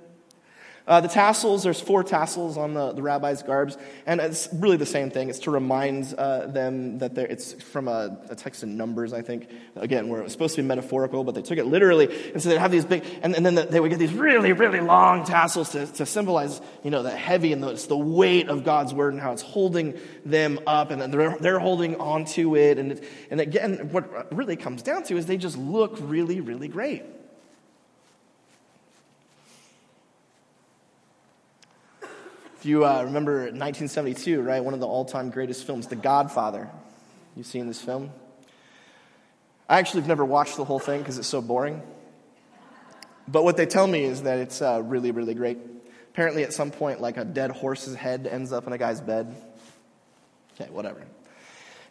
Uh, 0.87 0.99
the 0.99 1.07
tassels, 1.07 1.63
there's 1.63 1.79
four 1.79 2.03
tassels 2.03 2.57
on 2.57 2.73
the, 2.73 2.91
the 2.91 3.01
rabbi's 3.01 3.43
garbs, 3.43 3.77
and 4.07 4.19
it's 4.19 4.49
really 4.51 4.77
the 4.77 4.85
same 4.85 5.11
thing. 5.11 5.29
It's 5.29 5.39
to 5.39 5.51
remind 5.51 6.13
uh, 6.17 6.47
them 6.47 6.97
that 6.99 7.15
it's 7.17 7.53
from 7.53 7.87
a, 7.87 8.17
a, 8.29 8.35
text 8.35 8.63
in 8.63 8.77
Numbers, 8.77 9.13
I 9.13 9.21
think, 9.21 9.47
again, 9.75 10.09
where 10.09 10.19
it 10.19 10.23
was 10.23 10.31
supposed 10.31 10.55
to 10.55 10.61
be 10.61 10.67
metaphorical, 10.67 11.23
but 11.23 11.35
they 11.35 11.43
took 11.43 11.59
it 11.59 11.65
literally. 11.65 12.31
And 12.33 12.41
so 12.41 12.49
they'd 12.49 12.57
have 12.57 12.71
these 12.71 12.85
big, 12.85 13.05
and, 13.21 13.35
and 13.35 13.45
then 13.45 13.55
the, 13.55 13.63
they 13.63 13.79
would 13.79 13.89
get 13.89 13.99
these 13.99 14.13
really, 14.13 14.53
really 14.53 14.79
long 14.79 15.23
tassels 15.23 15.69
to, 15.71 15.85
to 15.85 16.05
symbolize, 16.05 16.59
you 16.83 16.89
know, 16.89 17.03
the 17.03 17.11
heavy 17.11 17.53
and 17.53 17.61
the, 17.61 17.73
the 17.87 17.97
weight 17.97 18.49
of 18.49 18.63
God's 18.63 18.93
word 18.93 19.13
and 19.13 19.21
how 19.21 19.33
it's 19.33 19.43
holding 19.43 19.99
them 20.25 20.59
up, 20.65 20.89
and 20.89 20.99
then 20.99 21.11
they're, 21.11 21.37
they're 21.39 21.59
holding 21.59 21.97
onto 21.97 22.55
it. 22.55 22.79
And, 22.79 22.93
it, 22.93 23.03
and 23.29 23.39
again, 23.39 23.89
what 23.91 24.35
really 24.35 24.55
comes 24.55 24.81
down 24.81 25.03
to 25.03 25.17
is 25.17 25.27
they 25.27 25.37
just 25.37 25.57
look 25.57 25.97
really, 26.01 26.41
really 26.41 26.67
great. 26.67 27.03
If 32.61 32.67
you 32.67 32.85
uh, 32.85 33.01
remember 33.05 33.37
1972, 33.37 34.39
right, 34.39 34.63
one 34.63 34.75
of 34.75 34.79
the 34.79 34.85
all 34.85 35.03
time 35.03 35.31
greatest 35.31 35.65
films, 35.65 35.87
The 35.87 35.95
Godfather. 35.95 36.69
You've 37.35 37.47
seen 37.47 37.65
this 37.65 37.81
film? 37.81 38.11
I 39.67 39.79
actually 39.79 40.01
have 40.01 40.07
never 40.07 40.23
watched 40.23 40.57
the 40.57 40.63
whole 40.63 40.77
thing 40.77 40.99
because 40.99 41.17
it's 41.17 41.27
so 41.27 41.41
boring. 41.41 41.81
But 43.27 43.45
what 43.45 43.57
they 43.57 43.65
tell 43.65 43.87
me 43.87 44.03
is 44.03 44.21
that 44.21 44.37
it's 44.37 44.61
uh, 44.61 44.79
really, 44.85 45.09
really 45.09 45.33
great. 45.33 45.57
Apparently, 46.11 46.43
at 46.43 46.53
some 46.53 46.69
point, 46.69 47.01
like 47.01 47.17
a 47.17 47.25
dead 47.25 47.49
horse's 47.49 47.95
head 47.95 48.27
ends 48.27 48.51
up 48.51 48.67
in 48.67 48.73
a 48.73 48.77
guy's 48.77 49.01
bed. 49.01 49.35
Okay, 50.53 50.69
whatever. 50.69 51.03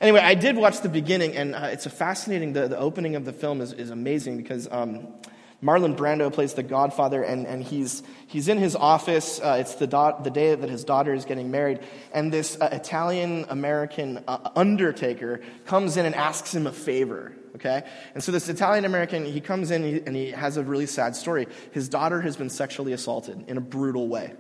Anyway, 0.00 0.20
I 0.20 0.36
did 0.36 0.54
watch 0.54 0.82
the 0.82 0.88
beginning, 0.88 1.36
and 1.36 1.56
uh, 1.56 1.70
it's 1.72 1.86
a 1.86 1.90
fascinating. 1.90 2.52
The, 2.52 2.68
the 2.68 2.78
opening 2.78 3.16
of 3.16 3.24
the 3.24 3.32
film 3.32 3.60
is, 3.60 3.72
is 3.72 3.90
amazing 3.90 4.36
because 4.36 4.68
um, 4.70 5.08
Marlon 5.62 5.94
Brando 5.94 6.32
plays 6.32 6.54
the 6.54 6.62
godfather, 6.62 7.22
and, 7.22 7.46
and 7.46 7.62
he's, 7.62 8.02
he's 8.26 8.48
in 8.48 8.56
his 8.56 8.74
office. 8.74 9.40
Uh, 9.40 9.58
it's 9.60 9.74
the, 9.74 9.86
da- 9.86 10.18
the 10.20 10.30
day 10.30 10.54
that 10.54 10.70
his 10.70 10.84
daughter 10.84 11.12
is 11.12 11.26
getting 11.26 11.50
married. 11.50 11.80
And 12.12 12.32
this 12.32 12.58
uh, 12.58 12.70
Italian 12.72 13.44
American 13.50 14.24
uh, 14.26 14.50
undertaker 14.56 15.42
comes 15.66 15.98
in 15.98 16.06
and 16.06 16.14
asks 16.14 16.54
him 16.54 16.66
a 16.66 16.72
favor. 16.72 17.34
Okay? 17.56 17.82
And 18.14 18.24
so 18.24 18.32
this 18.32 18.48
Italian 18.48 18.86
American, 18.86 19.26
he 19.26 19.40
comes 19.40 19.70
in 19.70 20.02
and 20.06 20.16
he 20.16 20.30
has 20.30 20.56
a 20.56 20.62
really 20.62 20.86
sad 20.86 21.14
story. 21.14 21.46
His 21.72 21.88
daughter 21.88 22.22
has 22.22 22.36
been 22.36 22.48
sexually 22.48 22.94
assaulted 22.94 23.44
in 23.48 23.58
a 23.58 23.60
brutal 23.60 24.08
way. 24.08 24.32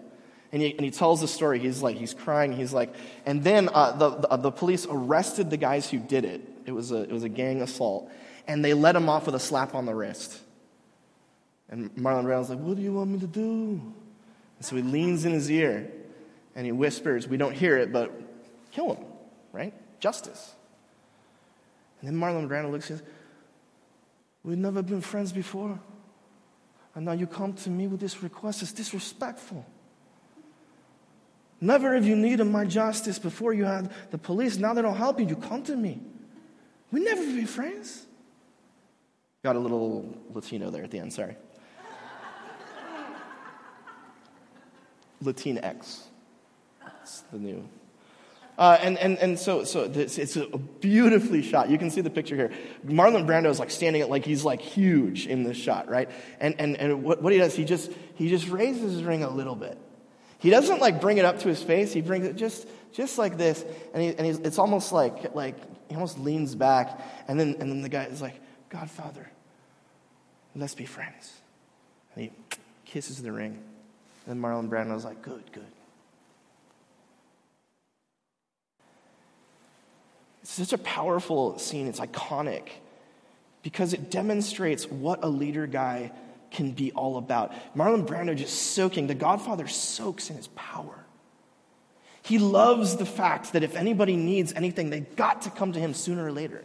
And 0.52 0.62
he, 0.62 0.72
and 0.72 0.80
he 0.80 0.90
tells 0.90 1.20
the 1.20 1.28
story. 1.28 1.58
He's 1.58 1.82
like, 1.82 1.96
he's 1.96 2.14
crying. 2.14 2.52
He's 2.52 2.72
like, 2.72 2.94
and 3.26 3.44
then 3.44 3.68
uh, 3.72 3.92
the, 3.92 4.10
the, 4.10 4.36
the 4.36 4.50
police 4.50 4.86
arrested 4.88 5.50
the 5.50 5.56
guys 5.56 5.90
who 5.90 5.98
did 5.98 6.24
it. 6.24 6.40
It 6.64 6.72
was, 6.72 6.92
a, 6.92 7.02
it 7.02 7.12
was 7.12 7.24
a 7.24 7.28
gang 7.28 7.62
assault. 7.62 8.10
And 8.48 8.64
they 8.64 8.74
let 8.74 8.96
him 8.96 9.08
off 9.08 9.26
with 9.26 9.34
a 9.34 9.40
slap 9.40 9.74
on 9.74 9.86
the 9.86 9.94
wrist. 9.94 10.40
And 11.70 11.94
Marlon 11.94 12.24
Brando's 12.24 12.50
like, 12.50 12.58
What 12.58 12.76
do 12.76 12.82
you 12.82 12.92
want 12.92 13.10
me 13.10 13.20
to 13.20 13.26
do? 13.26 13.80
And 14.58 14.66
so 14.66 14.76
he 14.76 14.82
leans 14.82 15.24
in 15.24 15.32
his 15.32 15.50
ear 15.50 15.90
and 16.54 16.66
he 16.66 16.72
whispers, 16.72 17.26
We 17.26 17.36
don't 17.36 17.54
hear 17.54 17.78
it, 17.78 17.92
but 17.92 18.12
kill 18.72 18.94
him, 18.94 19.04
right? 19.52 19.72
Justice. 20.00 20.54
And 22.00 22.08
then 22.08 22.16
Marlon 22.16 22.48
Brando 22.48 22.70
looks 22.70 22.90
and 22.90 22.98
says, 22.98 23.08
We've 24.42 24.58
never 24.58 24.82
been 24.82 25.00
friends 25.00 25.32
before. 25.32 25.78
And 26.94 27.04
now 27.04 27.12
you 27.12 27.26
come 27.26 27.52
to 27.52 27.70
me 27.70 27.86
with 27.86 28.00
this 28.00 28.22
request. 28.22 28.62
It's 28.62 28.72
disrespectful. 28.72 29.64
Never 31.60 31.94
have 31.94 32.06
you 32.06 32.16
needed 32.16 32.44
my 32.44 32.64
justice 32.64 33.18
before 33.18 33.52
you 33.52 33.64
had 33.64 33.92
the 34.10 34.18
police. 34.18 34.56
Now 34.56 34.72
they 34.72 34.82
don't 34.82 34.96
help 34.96 35.20
you. 35.20 35.26
You 35.26 35.36
come 35.36 35.62
to 35.64 35.76
me. 35.76 36.00
We 36.90 37.00
never 37.00 37.22
be 37.22 37.44
friends. 37.44 38.06
Got 39.44 39.56
a 39.56 39.58
little 39.58 40.16
Latino 40.32 40.70
there 40.70 40.82
at 40.82 40.90
the 40.90 40.98
end, 40.98 41.12
sorry. 41.12 41.36
Latinx. 45.22 46.00
That's 46.82 47.20
the 47.32 47.38
new. 47.38 47.68
Uh, 48.58 48.76
and, 48.82 48.98
and, 48.98 49.16
and 49.18 49.38
so, 49.38 49.64
so 49.64 49.88
this, 49.88 50.18
it's 50.18 50.36
a 50.36 50.46
beautifully 50.46 51.40
shot. 51.40 51.70
You 51.70 51.78
can 51.78 51.90
see 51.90 52.02
the 52.02 52.10
picture 52.10 52.36
here. 52.36 52.50
Marlon 52.84 53.26
Brando 53.26 53.48
is 53.48 53.58
like 53.58 53.70
standing 53.70 54.02
at 54.02 54.10
like 54.10 54.26
he's 54.26 54.44
like 54.44 54.60
huge 54.60 55.26
in 55.26 55.44
this 55.44 55.56
shot, 55.56 55.88
right? 55.88 56.10
And, 56.40 56.60
and, 56.60 56.76
and 56.76 57.02
what, 57.02 57.22
what 57.22 57.32
he 57.32 57.38
does, 57.38 57.54
he 57.54 57.64
just, 57.64 57.90
he 58.16 58.28
just 58.28 58.48
raises 58.48 58.92
his 58.92 59.02
ring 59.02 59.22
a 59.24 59.30
little 59.30 59.54
bit. 59.54 59.78
He 60.40 60.50
doesn't 60.50 60.78
like 60.78 61.00
bring 61.00 61.16
it 61.16 61.24
up 61.24 61.38
to 61.40 61.48
his 61.48 61.62
face. 61.62 61.90
He 61.92 62.02
brings 62.02 62.26
it 62.26 62.36
just, 62.36 62.68
just 62.92 63.16
like 63.16 63.38
this. 63.38 63.64
And, 63.94 64.02
he, 64.02 64.08
and 64.10 64.26
he's, 64.26 64.38
it's 64.40 64.58
almost 64.58 64.92
like, 64.92 65.34
like 65.34 65.56
he 65.88 65.94
almost 65.94 66.18
leans 66.18 66.54
back. 66.54 67.00
And 67.28 67.40
then, 67.40 67.56
and 67.60 67.70
then 67.70 67.80
the 67.80 67.88
guy 67.88 68.04
is 68.04 68.20
like, 68.20 68.38
Godfather, 68.68 69.30
let's 70.54 70.74
be 70.74 70.84
friends. 70.84 71.32
And 72.14 72.24
he 72.24 72.32
kisses 72.84 73.22
the 73.22 73.32
ring. 73.32 73.62
And 74.30 74.40
Marlon 74.40 74.68
Brando 74.68 74.94
was 74.94 75.04
like, 75.04 75.22
good, 75.22 75.42
good. 75.52 75.66
It's 80.42 80.52
such 80.52 80.72
a 80.72 80.78
powerful 80.78 81.58
scene. 81.58 81.88
It's 81.88 81.98
iconic 81.98 82.68
because 83.62 83.92
it 83.92 84.10
demonstrates 84.10 84.86
what 84.88 85.24
a 85.24 85.28
leader 85.28 85.66
guy 85.66 86.12
can 86.52 86.70
be 86.70 86.92
all 86.92 87.18
about. 87.18 87.52
Marlon 87.76 88.06
Brando 88.06 88.36
just 88.36 88.72
soaking, 88.72 89.08
the 89.08 89.14
Godfather 89.14 89.66
soaks 89.66 90.30
in 90.30 90.36
his 90.36 90.46
power. 90.48 91.04
He 92.22 92.38
loves 92.38 92.96
the 92.96 93.06
fact 93.06 93.54
that 93.54 93.64
if 93.64 93.74
anybody 93.74 94.14
needs 94.14 94.52
anything, 94.52 94.90
they've 94.90 95.16
got 95.16 95.42
to 95.42 95.50
come 95.50 95.72
to 95.72 95.80
him 95.80 95.92
sooner 95.92 96.24
or 96.24 96.32
later. 96.32 96.62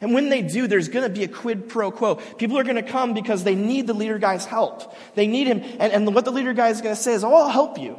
And 0.00 0.12
when 0.12 0.28
they 0.28 0.42
do, 0.42 0.66
there's 0.66 0.88
going 0.88 1.04
to 1.04 1.14
be 1.14 1.24
a 1.24 1.28
quid 1.28 1.68
pro 1.68 1.90
quo. 1.90 2.16
People 2.16 2.58
are 2.58 2.64
going 2.64 2.76
to 2.76 2.82
come 2.82 3.14
because 3.14 3.44
they 3.44 3.54
need 3.54 3.86
the 3.86 3.94
leader 3.94 4.18
guy's 4.18 4.44
help. 4.44 4.94
They 5.14 5.26
need 5.26 5.46
him. 5.46 5.62
And, 5.78 5.92
and 5.92 6.14
what 6.14 6.24
the 6.24 6.32
leader 6.32 6.52
guy 6.52 6.68
is 6.68 6.80
going 6.80 6.94
to 6.94 7.00
say 7.00 7.14
is, 7.14 7.24
Oh, 7.24 7.34
I'll 7.34 7.48
help 7.48 7.78
you. 7.78 7.98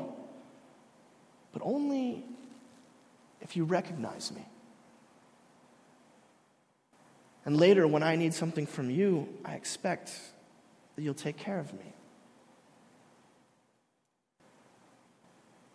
But 1.54 1.62
only 1.64 2.26
if 3.42 3.56
you 3.56 3.64
recognize 3.64 4.32
me. 4.32 4.46
And 7.46 7.58
later, 7.58 7.88
when 7.88 8.02
I 8.02 8.16
need 8.16 8.34
something 8.34 8.66
from 8.66 8.90
you, 8.90 9.30
I 9.46 9.54
expect 9.54 10.12
that 10.96 11.02
you'll 11.04 11.14
take 11.14 11.38
care 11.38 11.60
of 11.60 11.72
me. 11.74 11.94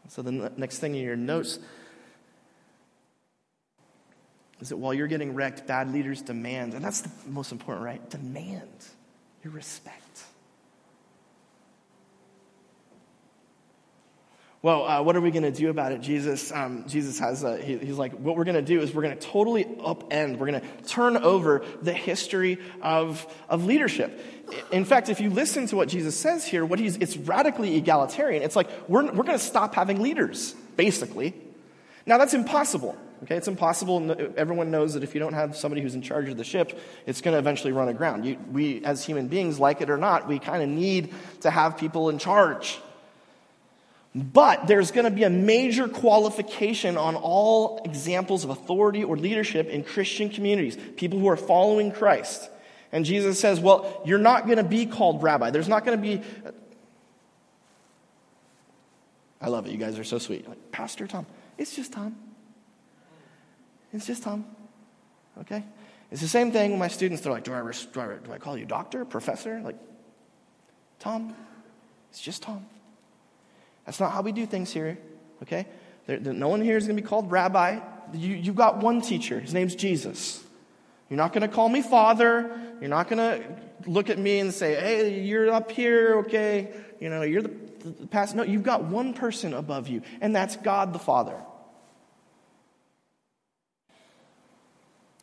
So, 0.08 0.22
the 0.22 0.52
next 0.56 0.80
thing 0.80 0.96
in 0.96 1.04
your 1.04 1.14
notes 1.14 1.60
is 4.60 4.68
that 4.68 4.76
while 4.76 4.92
you're 4.92 5.06
getting 5.06 5.34
wrecked, 5.34 5.66
bad 5.66 5.92
leaders 5.92 6.22
demand, 6.22 6.74
and 6.74 6.84
that's 6.84 7.00
the 7.00 7.10
most 7.28 7.52
important, 7.52 7.84
right? 7.84 8.10
Demand 8.10 8.68
your 9.42 9.52
respect. 9.52 10.24
Well, 14.62 14.86
uh, 14.86 15.02
what 15.02 15.16
are 15.16 15.22
we 15.22 15.30
going 15.30 15.44
to 15.44 15.50
do 15.50 15.70
about 15.70 15.92
it? 15.92 16.02
Jesus, 16.02 16.52
um, 16.52 16.84
Jesus 16.86 17.18
has 17.18 17.42
a, 17.44 17.56
he, 17.56 17.78
he's 17.78 17.96
like, 17.96 18.12
what 18.12 18.36
we're 18.36 18.44
going 18.44 18.56
to 18.56 18.62
do 18.62 18.82
is 18.82 18.92
we're 18.92 19.00
going 19.00 19.16
to 19.16 19.26
totally 19.26 19.64
upend, 19.64 20.36
we're 20.36 20.50
going 20.50 20.60
to 20.60 20.66
turn 20.86 21.16
over 21.16 21.64
the 21.80 21.94
history 21.94 22.58
of, 22.82 23.26
of 23.48 23.64
leadership. 23.64 24.22
In 24.70 24.84
fact, 24.84 25.08
if 25.08 25.18
you 25.18 25.30
listen 25.30 25.66
to 25.68 25.76
what 25.76 25.88
Jesus 25.88 26.14
says 26.14 26.44
here, 26.44 26.66
what 26.66 26.78
he's, 26.78 26.98
it's 26.98 27.16
radically 27.16 27.76
egalitarian. 27.76 28.42
It's 28.42 28.56
like, 28.56 28.68
we're, 28.86 29.04
we're 29.04 29.24
going 29.24 29.38
to 29.38 29.44
stop 29.44 29.74
having 29.74 30.02
leaders 30.02 30.52
basically. 30.76 31.32
Now, 32.04 32.18
that's 32.18 32.34
impossible. 32.34 32.98
Okay, 33.22 33.36
it's 33.36 33.48
impossible. 33.48 34.16
Everyone 34.36 34.70
knows 34.70 34.94
that 34.94 35.02
if 35.02 35.14
you 35.14 35.20
don't 35.20 35.34
have 35.34 35.54
somebody 35.54 35.82
who's 35.82 35.94
in 35.94 36.00
charge 36.00 36.28
of 36.30 36.38
the 36.38 36.44
ship, 36.44 36.78
it's 37.06 37.20
going 37.20 37.32
to 37.32 37.38
eventually 37.38 37.72
run 37.72 37.88
aground. 37.88 38.24
You, 38.24 38.38
we, 38.50 38.82
as 38.84 39.04
human 39.04 39.28
beings, 39.28 39.60
like 39.60 39.82
it 39.82 39.90
or 39.90 39.98
not, 39.98 40.26
we 40.26 40.38
kind 40.38 40.62
of 40.62 40.68
need 40.68 41.12
to 41.42 41.50
have 41.50 41.76
people 41.76 42.08
in 42.08 42.18
charge. 42.18 42.80
But 44.14 44.66
there's 44.66 44.90
going 44.90 45.04
to 45.04 45.10
be 45.10 45.22
a 45.22 45.30
major 45.30 45.86
qualification 45.86 46.96
on 46.96 47.14
all 47.14 47.82
examples 47.84 48.42
of 48.42 48.50
authority 48.50 49.04
or 49.04 49.16
leadership 49.16 49.68
in 49.68 49.84
Christian 49.84 50.30
communities, 50.30 50.76
people 50.96 51.18
who 51.18 51.28
are 51.28 51.36
following 51.36 51.92
Christ. 51.92 52.50
And 52.90 53.04
Jesus 53.04 53.38
says, 53.38 53.60
Well, 53.60 54.02
you're 54.04 54.18
not 54.18 54.46
going 54.46 54.56
to 54.56 54.64
be 54.64 54.86
called 54.86 55.22
rabbi. 55.22 55.50
There's 55.50 55.68
not 55.68 55.84
going 55.84 55.96
to 55.96 56.02
be. 56.02 56.22
I 59.40 59.48
love 59.48 59.66
it. 59.66 59.72
You 59.72 59.78
guys 59.78 59.98
are 59.98 60.04
so 60.04 60.18
sweet. 60.18 60.48
Like, 60.48 60.72
Pastor 60.72 61.06
Tom. 61.06 61.26
It's 61.56 61.76
just 61.76 61.92
Tom. 61.92 62.16
It's 63.92 64.06
just 64.06 64.22
Tom. 64.22 64.44
Okay? 65.40 65.64
It's 66.10 66.20
the 66.20 66.28
same 66.28 66.52
thing 66.52 66.70
when 66.70 66.78
my 66.78 66.88
students, 66.88 67.22
they're 67.22 67.32
like, 67.32 67.44
do 67.44 67.52
I, 67.52 67.60
do 67.60 68.00
I, 68.00 68.06
do 68.24 68.32
I 68.32 68.38
call 68.38 68.56
you 68.56 68.64
doctor, 68.64 69.04
professor? 69.04 69.60
Like, 69.60 69.76
Tom. 70.98 71.34
It's 72.10 72.20
just 72.20 72.42
Tom. 72.42 72.66
That's 73.86 74.00
not 74.00 74.12
how 74.12 74.22
we 74.22 74.32
do 74.32 74.46
things 74.46 74.72
here. 74.72 74.98
Okay? 75.42 75.66
There, 76.06 76.18
there, 76.18 76.32
no 76.32 76.48
one 76.48 76.60
here 76.60 76.76
is 76.76 76.86
going 76.86 76.96
to 76.96 77.02
be 77.02 77.08
called 77.08 77.30
rabbi. 77.30 77.78
You, 78.12 78.34
you've 78.34 78.56
got 78.56 78.78
one 78.78 79.00
teacher. 79.00 79.38
His 79.38 79.54
name's 79.54 79.74
Jesus. 79.74 80.42
You're 81.08 81.16
not 81.16 81.32
going 81.32 81.42
to 81.42 81.48
call 81.48 81.68
me 81.68 81.82
father. 81.82 82.60
You're 82.80 82.90
not 82.90 83.08
going 83.08 83.18
to 83.18 83.44
look 83.86 84.10
at 84.10 84.18
me 84.18 84.38
and 84.40 84.52
say, 84.52 84.74
hey, 84.74 85.20
you're 85.20 85.52
up 85.52 85.70
here, 85.70 86.18
okay? 86.18 86.72
You 87.00 87.08
know, 87.08 87.22
you're 87.22 87.42
the, 87.42 87.54
the 87.78 88.06
pastor. 88.06 88.38
No, 88.38 88.42
you've 88.42 88.62
got 88.62 88.84
one 88.84 89.14
person 89.14 89.54
above 89.54 89.88
you, 89.88 90.02
and 90.20 90.34
that's 90.34 90.56
God 90.56 90.92
the 90.92 90.98
Father. 90.98 91.36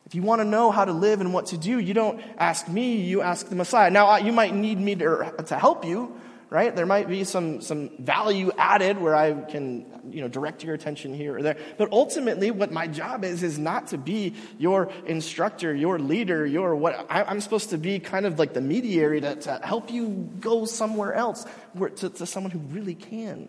If 0.08 0.14
you 0.14 0.22
want 0.22 0.40
to 0.40 0.46
know 0.46 0.70
how 0.70 0.86
to 0.86 0.92
live 0.92 1.20
and 1.20 1.34
what 1.34 1.48
to 1.48 1.58
do, 1.58 1.78
you 1.78 1.92
don't 1.92 2.18
ask 2.38 2.66
me, 2.66 2.96
you 2.96 3.20
ask 3.20 3.46
the 3.46 3.54
Messiah. 3.54 3.90
Now, 3.90 4.16
you 4.16 4.32
might 4.32 4.54
need 4.54 4.80
me 4.80 4.94
to, 4.94 5.34
to 5.48 5.58
help 5.58 5.84
you, 5.84 6.18
right? 6.48 6.74
There 6.74 6.86
might 6.86 7.08
be 7.08 7.24
some, 7.24 7.60
some 7.60 7.90
value 7.98 8.50
added 8.56 8.98
where 8.98 9.14
I 9.14 9.34
can, 9.34 9.84
you 10.10 10.22
know, 10.22 10.28
direct 10.28 10.64
your 10.64 10.74
attention 10.74 11.12
here 11.12 11.36
or 11.36 11.42
there. 11.42 11.58
But 11.76 11.92
ultimately, 11.92 12.50
what 12.50 12.72
my 12.72 12.86
job 12.86 13.22
is, 13.22 13.42
is 13.42 13.58
not 13.58 13.88
to 13.88 13.98
be 13.98 14.32
your 14.56 14.90
instructor, 15.04 15.74
your 15.74 15.98
leader, 15.98 16.46
your 16.46 16.74
what. 16.74 17.06
I, 17.10 17.30
am 17.30 17.42
supposed 17.42 17.68
to 17.70 17.76
be 17.76 17.98
kind 17.98 18.24
of 18.24 18.38
like 18.38 18.54
the 18.54 18.62
mediator 18.62 19.20
to, 19.20 19.34
to 19.42 19.60
help 19.62 19.90
you 19.90 20.30
go 20.40 20.64
somewhere 20.64 21.12
else, 21.12 21.44
where, 21.74 21.90
to, 21.90 22.08
to 22.08 22.24
someone 22.24 22.50
who 22.50 22.60
really 22.60 22.94
can 22.94 23.46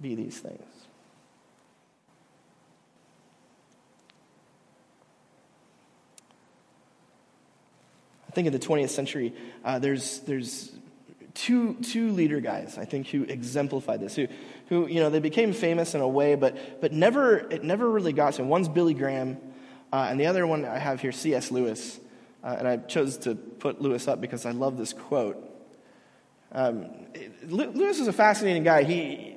be 0.00 0.14
these 0.14 0.38
things. 0.38 0.71
I 8.32 8.34
think 8.34 8.46
in 8.46 8.54
the 8.54 8.58
20th 8.58 8.88
century, 8.88 9.34
uh, 9.62 9.78
there's, 9.78 10.20
there's 10.20 10.72
two, 11.34 11.74
two 11.82 12.12
leader 12.12 12.40
guys, 12.40 12.78
I 12.78 12.86
think, 12.86 13.08
who 13.08 13.24
exemplified 13.24 14.00
this, 14.00 14.14
who, 14.16 14.26
who, 14.70 14.86
you 14.86 15.00
know, 15.00 15.10
they 15.10 15.18
became 15.18 15.52
famous 15.52 15.94
in 15.94 16.00
a 16.00 16.08
way, 16.08 16.34
but, 16.34 16.80
but 16.80 16.94
never, 16.94 17.36
it 17.36 17.62
never 17.62 17.86
really 17.90 18.14
got 18.14 18.32
to 18.32 18.38
them. 18.38 18.48
One's 18.48 18.70
Billy 18.70 18.94
Graham, 18.94 19.36
uh, 19.92 20.06
and 20.08 20.18
the 20.18 20.28
other 20.28 20.46
one 20.46 20.64
I 20.64 20.78
have 20.78 21.02
here, 21.02 21.12
C.S. 21.12 21.50
Lewis. 21.50 22.00
Uh, 22.42 22.56
and 22.58 22.66
I 22.66 22.78
chose 22.78 23.18
to 23.18 23.34
put 23.34 23.82
Lewis 23.82 24.08
up 24.08 24.22
because 24.22 24.46
I 24.46 24.52
love 24.52 24.78
this 24.78 24.94
quote. 24.94 25.36
Um, 26.52 26.86
Lewis 27.44 28.00
is 28.00 28.08
a 28.08 28.14
fascinating 28.14 28.64
guy. 28.64 28.84
He, 28.84 29.36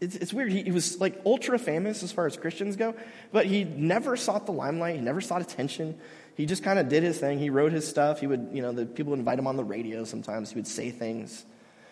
it's, 0.00 0.14
it's 0.14 0.32
weird. 0.32 0.52
He, 0.52 0.62
he, 0.62 0.70
was 0.70 1.00
like 1.00 1.20
ultra 1.26 1.58
famous 1.58 2.04
as 2.04 2.12
far 2.12 2.26
as 2.26 2.36
Christians 2.36 2.76
go, 2.76 2.94
but 3.32 3.46
he 3.46 3.64
never 3.64 4.16
sought 4.16 4.46
the 4.46 4.52
limelight. 4.52 4.94
He 4.94 5.00
never 5.00 5.20
sought 5.20 5.42
attention. 5.42 5.98
He 6.38 6.46
just 6.46 6.62
kind 6.62 6.78
of 6.78 6.88
did 6.88 7.02
his 7.02 7.18
thing. 7.18 7.40
He 7.40 7.50
wrote 7.50 7.72
his 7.72 7.86
stuff. 7.86 8.20
He 8.20 8.28
would, 8.28 8.50
you 8.52 8.62
know, 8.62 8.70
the 8.70 8.86
people 8.86 9.10
would 9.10 9.18
invite 9.18 9.40
him 9.40 9.48
on 9.48 9.56
the 9.56 9.64
radio 9.64 10.04
sometimes. 10.04 10.50
He 10.50 10.54
would 10.54 10.68
say 10.68 10.92
things. 10.92 11.44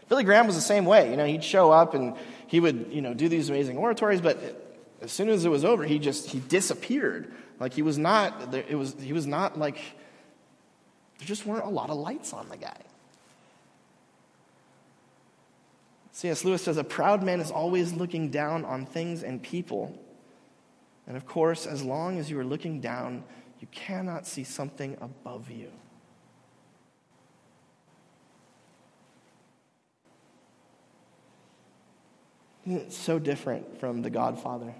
Billy 0.08 0.22
Graham 0.22 0.46
was 0.46 0.54
the 0.54 0.62
same 0.62 0.84
way. 0.84 1.10
You 1.10 1.16
know, 1.16 1.26
he'd 1.26 1.42
show 1.42 1.72
up 1.72 1.94
and 1.94 2.14
he 2.46 2.60
would, 2.60 2.86
you 2.92 3.02
know, 3.02 3.12
do 3.12 3.28
these 3.28 3.50
amazing 3.50 3.76
oratories, 3.76 4.20
but 4.20 4.38
as 5.02 5.10
soon 5.10 5.30
as 5.30 5.44
it 5.44 5.48
was 5.48 5.64
over, 5.64 5.82
he 5.82 5.98
just 5.98 6.30
he 6.30 6.38
disappeared. 6.38 7.34
Like 7.58 7.72
he 7.72 7.82
was 7.82 7.98
not. 7.98 8.54
It 8.54 8.76
was 8.76 8.94
he 9.00 9.12
was 9.12 9.26
not 9.26 9.58
like. 9.58 9.78
There 11.18 11.26
just 11.26 11.44
weren't 11.44 11.64
a 11.64 11.68
lot 11.68 11.90
of 11.90 11.96
lights 11.96 12.32
on 12.32 12.48
the 12.48 12.56
guy. 12.56 12.78
C.S. 16.12 16.44
Lewis 16.44 16.62
says, 16.62 16.76
A 16.76 16.84
proud 16.84 17.22
man 17.22 17.40
is 17.40 17.50
always 17.50 17.92
looking 17.92 18.30
down 18.30 18.64
on 18.64 18.86
things 18.86 19.24
and 19.24 19.42
people. 19.42 19.98
And 21.06 21.16
of 21.16 21.26
course, 21.26 21.66
as 21.66 21.82
long 21.82 22.18
as 22.18 22.30
you 22.30 22.38
are 22.38 22.44
looking 22.44 22.80
down, 22.80 23.24
you 23.60 23.66
cannot 23.70 24.26
see 24.26 24.44
something 24.44 24.96
above 25.00 25.50
you. 25.50 25.70
It's 32.66 32.96
so 32.96 33.18
different 33.18 33.78
from 33.78 34.02
the 34.02 34.10
Godfather. 34.10 34.74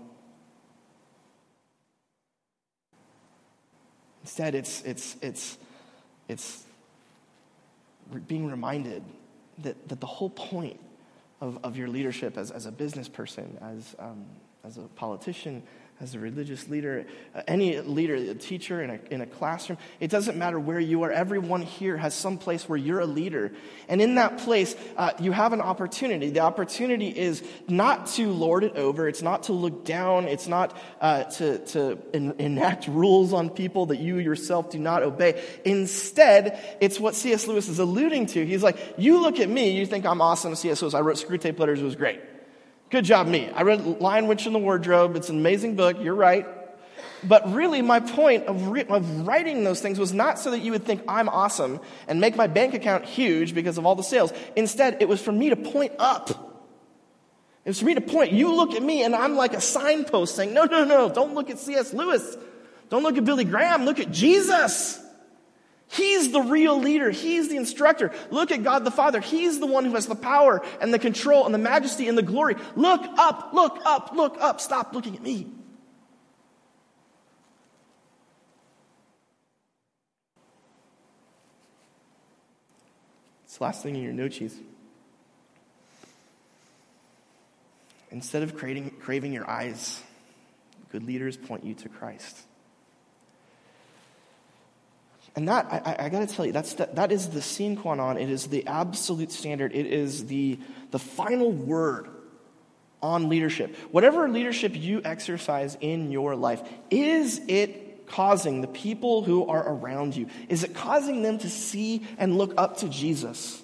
Instead, 4.22 4.56
it's, 4.56 4.82
it's, 4.82 5.16
it's, 5.22 5.56
it's 6.28 6.64
being 8.26 8.50
reminded 8.50 9.04
that, 9.58 9.88
that 9.88 10.00
the 10.00 10.06
whole 10.06 10.30
point 10.30 10.80
of, 11.40 11.58
of 11.62 11.76
your 11.76 11.86
leadership 11.86 12.36
as, 12.36 12.50
as 12.50 12.66
a 12.66 12.72
business 12.72 13.08
person, 13.08 13.56
as, 13.60 13.94
um, 14.00 14.24
as 14.64 14.78
a 14.78 14.82
politician, 14.96 15.62
as 15.98 16.14
a 16.14 16.18
religious 16.18 16.68
leader, 16.68 17.06
uh, 17.34 17.42
any 17.48 17.80
leader, 17.80 18.14
a 18.16 18.34
teacher 18.34 18.82
in 18.82 18.90
a, 18.90 18.98
in 19.10 19.22
a 19.22 19.26
classroom, 19.26 19.78
it 19.98 20.10
doesn't 20.10 20.36
matter 20.36 20.60
where 20.60 20.78
you 20.78 21.04
are. 21.04 21.10
Everyone 21.10 21.62
here 21.62 21.96
has 21.96 22.12
some 22.12 22.36
place 22.36 22.68
where 22.68 22.76
you're 22.76 23.00
a 23.00 23.06
leader. 23.06 23.52
And 23.88 24.02
in 24.02 24.16
that 24.16 24.36
place, 24.38 24.76
uh, 24.98 25.12
you 25.18 25.32
have 25.32 25.54
an 25.54 25.62
opportunity. 25.62 26.28
The 26.28 26.40
opportunity 26.40 27.08
is 27.08 27.42
not 27.66 28.08
to 28.08 28.30
lord 28.30 28.62
it 28.62 28.76
over, 28.76 29.08
it's 29.08 29.22
not 29.22 29.44
to 29.44 29.54
look 29.54 29.86
down, 29.86 30.28
it's 30.28 30.46
not 30.46 30.76
uh, 31.00 31.24
to, 31.24 31.58
to 31.66 31.98
en- 32.12 32.34
enact 32.38 32.88
rules 32.88 33.32
on 33.32 33.48
people 33.48 33.86
that 33.86 33.98
you 33.98 34.18
yourself 34.18 34.70
do 34.70 34.78
not 34.78 35.02
obey. 35.02 35.42
Instead, 35.64 36.76
it's 36.80 37.00
what 37.00 37.14
C.S. 37.14 37.46
Lewis 37.46 37.68
is 37.68 37.78
alluding 37.78 38.26
to. 38.26 38.44
He's 38.44 38.62
like, 38.62 38.76
You 38.98 39.22
look 39.22 39.40
at 39.40 39.48
me, 39.48 39.70
you 39.70 39.86
think 39.86 40.04
I'm 40.04 40.20
awesome, 40.20 40.54
C.S. 40.56 40.82
Lewis. 40.82 40.92
I 40.92 41.00
wrote 41.00 41.16
Screwtape 41.16 41.58
Letters, 41.58 41.80
it 41.80 41.84
was 41.84 41.96
great. 41.96 42.20
Good 42.88 43.04
job, 43.04 43.26
me. 43.26 43.50
I 43.50 43.62
read 43.62 44.00
Lion 44.00 44.28
Witch 44.28 44.46
in 44.46 44.52
the 44.52 44.60
Wardrobe. 44.60 45.16
It's 45.16 45.28
an 45.28 45.38
amazing 45.38 45.74
book. 45.74 45.96
You're 46.00 46.14
right. 46.14 46.46
But 47.24 47.52
really, 47.52 47.82
my 47.82 47.98
point 47.98 48.46
of, 48.46 48.68
re- 48.68 48.84
of 48.84 49.26
writing 49.26 49.64
those 49.64 49.80
things 49.80 49.98
was 49.98 50.12
not 50.12 50.38
so 50.38 50.52
that 50.52 50.60
you 50.60 50.70
would 50.72 50.84
think 50.84 51.02
I'm 51.08 51.28
awesome 51.28 51.80
and 52.06 52.20
make 52.20 52.36
my 52.36 52.46
bank 52.46 52.74
account 52.74 53.04
huge 53.04 53.54
because 53.54 53.78
of 53.78 53.86
all 53.86 53.96
the 53.96 54.04
sales. 54.04 54.32
Instead, 54.54 54.98
it 55.00 55.08
was 55.08 55.20
for 55.20 55.32
me 55.32 55.50
to 55.50 55.56
point 55.56 55.92
up. 55.98 56.30
It 57.64 57.70
was 57.70 57.80
for 57.80 57.86
me 57.86 57.94
to 57.94 58.00
point. 58.00 58.30
You 58.30 58.54
look 58.54 58.74
at 58.74 58.82
me, 58.82 59.02
and 59.02 59.16
I'm 59.16 59.34
like 59.34 59.54
a 59.54 59.60
signpost 59.60 60.36
saying, 60.36 60.54
No, 60.54 60.64
no, 60.64 60.84
no, 60.84 61.08
don't 61.08 61.34
look 61.34 61.50
at 61.50 61.58
C.S. 61.58 61.92
Lewis. 61.92 62.36
Don't 62.90 63.02
look 63.02 63.16
at 63.16 63.24
Billy 63.24 63.44
Graham. 63.44 63.84
Look 63.84 63.98
at 63.98 64.12
Jesus. 64.12 65.00
He's 65.88 66.32
the 66.32 66.40
real 66.40 66.78
leader. 66.80 67.10
He's 67.10 67.48
the 67.48 67.56
instructor. 67.56 68.12
Look 68.30 68.50
at 68.50 68.62
God 68.62 68.84
the 68.84 68.90
Father. 68.90 69.20
He's 69.20 69.60
the 69.60 69.66
one 69.66 69.84
who 69.84 69.94
has 69.94 70.06
the 70.06 70.16
power 70.16 70.62
and 70.80 70.92
the 70.92 70.98
control 70.98 71.44
and 71.44 71.54
the 71.54 71.58
majesty 71.58 72.08
and 72.08 72.18
the 72.18 72.22
glory. 72.22 72.56
Look 72.74 73.02
up, 73.16 73.50
look 73.52 73.78
up, 73.84 74.12
look 74.12 74.36
up. 74.40 74.60
Stop 74.60 74.94
looking 74.94 75.14
at 75.16 75.22
me. 75.22 75.46
It's 83.44 83.58
the 83.58 83.64
last 83.64 83.82
thing 83.82 83.94
in 83.94 84.02
your 84.02 84.12
note 84.12 84.34
sheets. 84.34 84.56
Instead 88.10 88.42
of 88.42 88.56
craving 88.56 89.32
your 89.32 89.48
eyes, 89.48 90.02
good 90.90 91.04
leaders 91.04 91.36
point 91.36 91.64
you 91.64 91.74
to 91.74 91.88
Christ. 91.88 92.36
And 95.36 95.48
that, 95.48 95.66
I, 95.70 96.06
I 96.06 96.08
got 96.08 96.26
to 96.26 96.34
tell 96.34 96.46
you, 96.46 96.52
that's 96.52 96.74
the, 96.74 96.88
that 96.94 97.12
is 97.12 97.28
the 97.28 97.42
sine 97.42 97.76
qua 97.76 97.94
non. 97.94 98.16
It 98.16 98.30
is 98.30 98.46
the 98.46 98.66
absolute 98.66 99.30
standard. 99.30 99.74
It 99.74 99.86
is 99.86 100.26
the, 100.26 100.58
the 100.90 100.98
final 100.98 101.52
word 101.52 102.08
on 103.02 103.28
leadership. 103.28 103.76
Whatever 103.90 104.28
leadership 104.28 104.72
you 104.74 105.02
exercise 105.04 105.76
in 105.80 106.10
your 106.10 106.34
life, 106.34 106.62
is 106.90 107.40
it 107.48 108.06
causing 108.06 108.62
the 108.62 108.68
people 108.68 109.22
who 109.22 109.46
are 109.46 109.68
around 109.68 110.16
you, 110.16 110.28
is 110.48 110.64
it 110.64 110.74
causing 110.74 111.22
them 111.22 111.38
to 111.38 111.50
see 111.50 112.06
and 112.18 112.38
look 112.38 112.54
up 112.56 112.78
to 112.78 112.88
Jesus? 112.88 113.62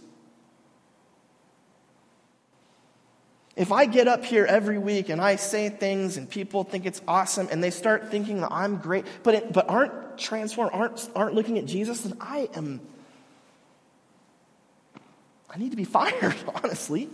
If 3.55 3.71
I 3.71 3.85
get 3.85 4.09
up 4.09 4.25
here 4.25 4.47
every 4.47 4.79
week 4.79 5.11
and 5.11 5.21
I 5.21 5.37
say 5.37 5.69
things 5.69 6.17
and 6.17 6.29
people 6.29 6.65
think 6.65 6.87
it's 6.87 7.03
awesome 7.07 7.49
and 7.51 7.63
they 7.63 7.71
start 7.71 8.11
thinking 8.11 8.41
that 8.41 8.51
I'm 8.51 8.79
great, 8.79 9.05
but, 9.23 9.35
it, 9.35 9.53
but 9.53 9.69
aren't 9.69 10.12
transformed, 10.19 10.73
aren't, 10.73 11.11
aren't 11.15 11.35
looking 11.35 11.59
at 11.59 11.67
Jesus, 11.67 12.03
then 12.03 12.17
I 12.21 12.49
am, 12.55 12.81
I 15.51 15.59
need 15.59 15.71
to 15.71 15.77
be 15.77 15.85
fired, 15.99 16.37
honestly. 16.63 17.09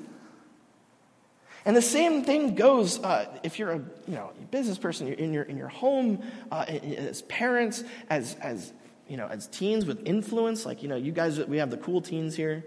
And 1.65 1.77
the 1.77 1.83
same 1.83 2.25
thing 2.25 2.55
goes 2.55 2.99
uh, 3.03 3.27
if 3.43 3.59
you're 3.59 3.73
a 3.73 3.79
you 4.07 4.15
know 4.15 4.31
business 4.51 4.79
person, 4.79 5.07
you're 5.07 5.17
in 5.17 5.35
your 5.35 5.43
in 5.43 5.59
your 5.59 5.69
home, 5.69 6.23
uh, 6.51 6.65
as 6.67 7.21
parents, 7.23 7.85
as 8.09 8.37
as 8.41 8.73
you 9.07 9.17
know, 9.17 9.27
as 9.27 9.49
teens 9.49 9.85
with 9.85 10.07
influence. 10.07 10.65
Like 10.65 10.83
you 10.83 10.89
know, 10.89 10.97
you 10.97 11.13
guys, 11.13 11.39
we 11.39 11.59
have 11.59 11.71
the 11.71 11.77
cool 11.77 12.01
teens 12.01 12.35
here. 12.35 12.65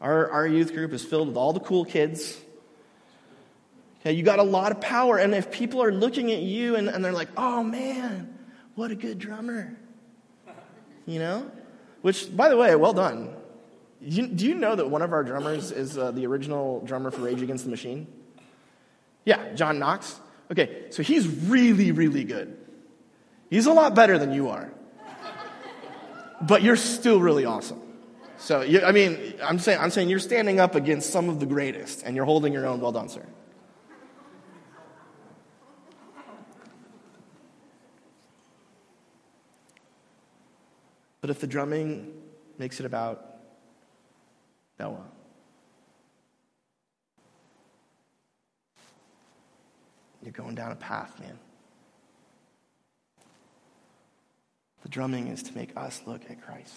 Our 0.00 0.30
our 0.30 0.46
youth 0.46 0.72
group 0.72 0.92
is 0.92 1.04
filled 1.04 1.28
with 1.28 1.36
all 1.36 1.52
the 1.52 1.60
cool 1.60 1.84
kids. 1.84 2.40
Okay, 4.00 4.12
you 4.14 4.22
got 4.22 4.38
a 4.38 4.44
lot 4.44 4.72
of 4.72 4.80
power, 4.80 5.18
and 5.18 5.34
if 5.34 5.50
people 5.50 5.82
are 5.82 5.92
looking 5.92 6.32
at 6.32 6.40
you 6.40 6.76
and, 6.76 6.88
and 6.88 7.04
they're 7.04 7.12
like, 7.12 7.28
"Oh 7.36 7.62
man, 7.62 8.36
what 8.74 8.90
a 8.90 8.94
good 8.94 9.18
drummer," 9.18 9.76
you 11.06 11.18
know, 11.18 11.50
which 12.02 12.34
by 12.36 12.48
the 12.48 12.56
way, 12.56 12.74
well 12.76 12.92
done. 12.92 13.34
You, 14.00 14.26
do 14.26 14.46
you 14.46 14.54
know 14.54 14.74
that 14.74 14.90
one 14.90 15.02
of 15.02 15.12
our 15.12 15.22
drummers 15.22 15.70
is 15.70 15.96
uh, 15.96 16.10
the 16.10 16.26
original 16.26 16.80
drummer 16.84 17.12
for 17.12 17.22
Rage 17.22 17.40
Against 17.40 17.64
the 17.64 17.70
Machine? 17.70 18.08
Yeah, 19.24 19.54
Jon 19.54 19.78
Knox. 19.78 20.18
Okay, 20.50 20.86
so 20.90 21.02
he's 21.02 21.26
really, 21.28 21.92
really 21.92 22.24
good. 22.24 22.58
He's 23.48 23.66
a 23.66 23.72
lot 23.72 23.94
better 23.94 24.18
than 24.18 24.32
you 24.32 24.48
are. 24.48 24.72
But 26.40 26.62
you're 26.62 26.76
still 26.76 27.20
really 27.20 27.44
awesome. 27.44 27.80
So, 28.38 28.62
you, 28.62 28.82
I 28.82 28.90
mean, 28.90 29.34
I'm 29.42 29.60
saying, 29.60 29.78
I'm 29.78 29.90
saying 29.90 30.08
you're 30.08 30.18
standing 30.18 30.58
up 30.58 30.74
against 30.74 31.10
some 31.10 31.28
of 31.28 31.38
the 31.38 31.46
greatest, 31.46 32.02
and 32.02 32.16
you're 32.16 32.24
holding 32.24 32.52
your 32.52 32.66
own. 32.66 32.80
Well 32.80 32.90
done, 32.90 33.08
sir. 33.08 33.24
But 41.22 41.30
if 41.30 41.40
the 41.40 41.46
drumming 41.46 42.12
makes 42.58 42.80
it 42.80 42.84
about 42.84 43.24
Bella, 44.76 45.04
you're 50.22 50.32
going 50.32 50.56
down 50.56 50.72
a 50.72 50.76
path, 50.76 51.18
man. 51.20 51.38
The 54.82 54.88
drumming 54.88 55.28
is 55.28 55.44
to 55.44 55.54
make 55.54 55.76
us 55.76 56.02
look 56.06 56.22
at 56.28 56.42
Christ. 56.42 56.74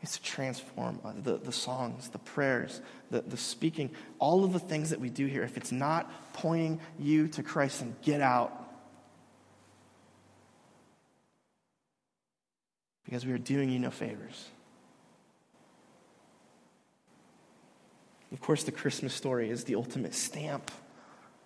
It's 0.00 0.16
to 0.16 0.22
transform 0.22 1.00
the, 1.22 1.36
the 1.36 1.52
songs, 1.52 2.08
the 2.08 2.18
prayers, 2.18 2.80
the, 3.10 3.20
the 3.20 3.36
speaking, 3.36 3.90
all 4.18 4.42
of 4.42 4.54
the 4.54 4.58
things 4.58 4.88
that 4.90 5.00
we 5.00 5.10
do 5.10 5.26
here. 5.26 5.42
If 5.42 5.58
it's 5.58 5.70
not 5.70 6.10
pointing 6.32 6.80
you 6.98 7.28
to 7.28 7.42
Christ, 7.42 7.80
then 7.80 7.94
get 8.02 8.22
out. 8.22 8.61
Because 13.12 13.26
we 13.26 13.34
are 13.34 13.38
doing 13.38 13.68
you 13.68 13.78
no 13.78 13.90
favors. 13.90 14.48
Of 18.32 18.40
course, 18.40 18.64
the 18.64 18.72
Christmas 18.72 19.12
story 19.12 19.50
is 19.50 19.64
the 19.64 19.74
ultimate 19.74 20.14
stamp 20.14 20.70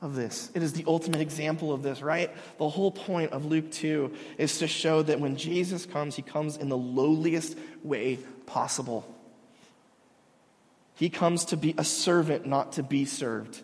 of 0.01 0.15
this. 0.15 0.49
It 0.55 0.63
is 0.63 0.75
the 0.75 0.85
ultimate 0.87 1.21
example 1.21 1.73
of 1.73 1.83
this, 1.83 2.03
right? 2.03 2.31
The 2.59 2.69
whole 2.69 2.93
point 2.93 3.33
of 3.33 3.47
Luke 3.47 3.73
2 3.73 4.15
is 4.39 4.59
to 4.59 4.69
show 4.69 5.03
that 5.03 5.19
when 5.19 5.35
Jesus 5.35 5.87
comes, 5.87 6.15
he 6.15 6.23
comes 6.23 6.57
in 6.57 6.69
the 6.69 6.77
lowliest 6.77 7.59
way 7.83 8.21
possible. 8.47 9.13
He 10.95 11.11
comes 11.11 11.47
to 11.47 11.57
be 11.57 11.75
a 11.77 11.83
servant, 11.83 12.47
not 12.47 12.75
to 12.75 12.85
be 12.85 13.05
served. 13.05 13.61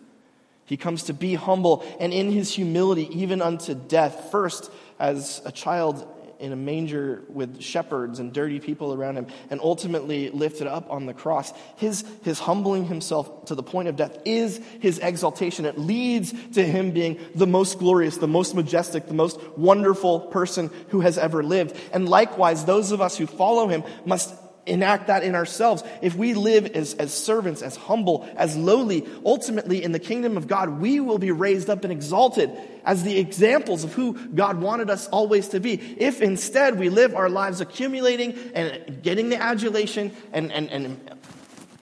He 0.65 0.75
comes 0.75 1.03
to 1.03 1.13
be 1.13 1.35
humble 1.35 1.85
and 2.01 2.11
in 2.11 2.31
his 2.31 2.53
humility, 2.53 3.07
even 3.17 3.41
unto 3.41 3.73
death, 3.73 4.27
first 4.29 4.69
as 4.99 5.41
a 5.45 5.53
child 5.53 6.05
in 6.43 6.51
a 6.51 6.57
manger 6.57 7.23
with 7.29 7.61
shepherds 7.61 8.19
and 8.19 8.33
dirty 8.33 8.59
people 8.59 8.93
around 8.93 9.15
him, 9.15 9.27
and 9.49 9.61
ultimately 9.61 10.29
lifted 10.29 10.67
up 10.67 10.91
on 10.91 11.05
the 11.05 11.13
cross. 11.13 11.53
His, 11.77 12.03
his 12.23 12.37
humbling 12.37 12.85
himself 12.85 13.45
to 13.45 13.55
the 13.55 13.63
point 13.63 13.87
of 13.87 13.95
death 13.95 14.17
is 14.25 14.59
his 14.81 14.99
exaltation. 14.99 15.63
It 15.63 15.77
leads 15.77 16.33
to 16.55 16.65
him 16.65 16.91
being 16.91 17.17
the 17.33 17.47
most 17.47 17.79
glorious, 17.79 18.17
the 18.17 18.27
most 18.27 18.55
majestic, 18.55 19.07
the 19.07 19.13
most 19.13 19.39
wonderful 19.57 20.19
person 20.19 20.69
who 20.89 20.99
has 20.99 21.17
ever 21.17 21.43
lived. 21.43 21.79
And 21.93 22.09
likewise, 22.09 22.65
those 22.65 22.91
of 22.91 22.99
us 22.99 23.17
who 23.17 23.25
follow 23.25 23.69
him 23.69 23.85
must 24.05 24.33
enact 24.65 25.07
that 25.07 25.23
in 25.23 25.35
ourselves. 25.35 25.83
If 26.01 26.15
we 26.15 26.33
live 26.33 26.67
as, 26.67 26.93
as 26.93 27.13
servants, 27.13 27.61
as 27.61 27.75
humble, 27.75 28.27
as 28.35 28.55
lowly, 28.55 29.05
ultimately 29.25 29.83
in 29.83 29.91
the 29.91 29.99
kingdom 29.99 30.37
of 30.37 30.47
God, 30.47 30.79
we 30.79 30.99
will 30.99 31.17
be 31.17 31.31
raised 31.31 31.69
up 31.69 31.83
and 31.83 31.91
exalted 31.91 32.51
as 32.85 33.03
the 33.03 33.17
examples 33.17 33.83
of 33.83 33.93
who 33.93 34.13
God 34.29 34.61
wanted 34.61 34.89
us 34.89 35.07
always 35.07 35.49
to 35.49 35.59
be. 35.59 35.73
If 35.97 36.21
instead 36.21 36.79
we 36.79 36.89
live 36.89 37.15
our 37.15 37.29
lives 37.29 37.61
accumulating 37.61 38.37
and 38.53 39.01
getting 39.03 39.29
the 39.29 39.41
adulation 39.41 40.15
and, 40.31 40.51
and, 40.51 40.69
and 40.69 41.11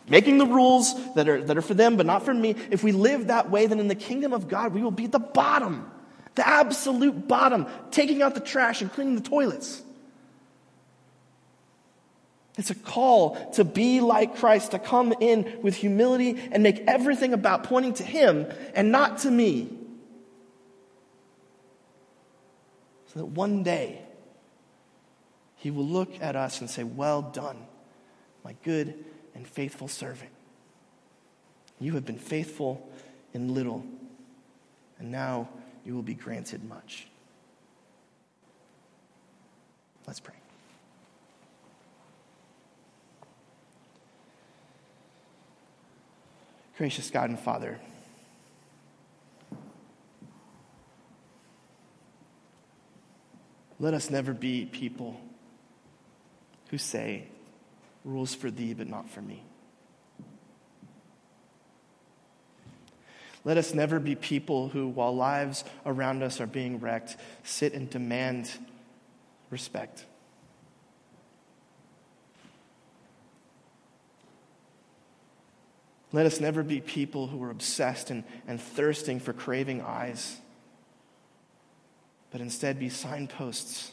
making 0.10 0.38
the 0.40 0.48
rules 0.48 0.94
that 1.14 1.30
are, 1.30 1.44
that 1.44 1.58
are 1.58 1.62
for 1.62 1.74
them 1.74 1.98
but 1.98 2.06
not 2.06 2.24
for 2.26 2.34
me, 2.34 2.56
if 2.72 2.84
we 2.84 2.92
live 2.92 3.28
that 3.28 3.52
way, 3.52 3.68
then 3.68 3.80
in 3.80 3.88
the 3.88 3.96
kingdom 3.96 4.34
of 4.34 4.48
God, 4.48 4.74
we 4.74 4.82
will 4.82 4.92
be 4.92 5.08
the 5.08 5.20
bottom, 5.20 5.90
the 6.36 6.48
absolute 6.48 7.28
bottom, 7.28 7.68
taking 7.92 8.22
out 8.22 8.34
the 8.34 8.42
trash 8.42 8.82
and 8.82 8.92
cleaning 8.92 9.16
the 9.16 9.22
toilets. 9.22 9.84
It's 12.62 12.70
a 12.70 12.76
call 12.76 13.52
to 13.54 13.64
be 13.64 14.02
like 14.02 14.36
Christ, 14.36 14.70
to 14.70 14.78
come 14.78 15.16
in 15.20 15.52
with 15.64 15.76
humility 15.76 16.40
and 16.52 16.62
make 16.62 16.84
everything 16.88 17.34
about 17.34 17.64
pointing 17.64 17.96
to 17.96 18.04
Him 18.04 18.46
and 18.76 18.92
not 18.92 19.18
to 19.20 19.32
me. 19.32 19.68
So 23.08 23.18
that 23.18 23.26
one 23.26 23.64
day 23.64 24.00
He 25.56 25.72
will 25.72 25.88
look 25.88 26.22
at 26.22 26.36
us 26.36 26.62
and 26.62 26.70
say, 26.70 26.84
Well 26.84 27.24
done, 27.24 27.58
my 28.46 28.54
good 28.64 29.04
and 29.34 29.48
faithful 29.48 29.88
servant. 29.88 30.30
You 31.80 31.94
have 31.94 32.06
been 32.06 32.20
faithful 32.20 32.88
in 33.34 33.56
little, 33.56 33.84
and 35.00 35.10
now 35.10 35.50
you 35.84 35.96
will 35.96 36.04
be 36.04 36.14
granted 36.14 36.64
much. 36.64 37.08
Let's 40.06 40.20
pray. 40.20 40.41
Gracious 46.82 47.12
God 47.12 47.30
and 47.30 47.40
Father, 47.40 47.80
let 53.80 53.94
us 53.94 54.10
never 54.10 54.34
be 54.34 54.66
people 54.66 55.22
who 56.72 56.80
say, 56.80 57.28
rules 58.04 58.34
for 58.34 58.50
thee, 58.50 58.74
but 58.74 58.88
not 58.88 59.08
for 59.08 59.22
me. 59.22 59.44
Let 63.44 63.58
us 63.58 63.76
never 63.76 64.00
be 64.00 64.16
people 64.16 64.70
who, 64.70 64.88
while 64.88 65.16
lives 65.16 65.64
around 65.86 66.24
us 66.24 66.42
are 66.42 66.48
being 66.48 66.80
wrecked, 66.80 67.16
sit 67.44 67.74
and 67.74 67.92
demand 67.92 68.50
respect. 69.52 70.08
Let 76.14 76.26
us 76.26 76.40
never 76.40 76.62
be 76.62 76.82
people 76.82 77.28
who 77.28 77.42
are 77.44 77.50
obsessed 77.50 78.10
and, 78.10 78.24
and 78.48 78.60
thirsting 78.60 79.20
for 79.20 79.32
craving 79.32 79.82
eyes, 79.82 80.38
but 82.32 82.42
instead 82.42 82.80
be 82.80 82.90
signposts 82.90 83.92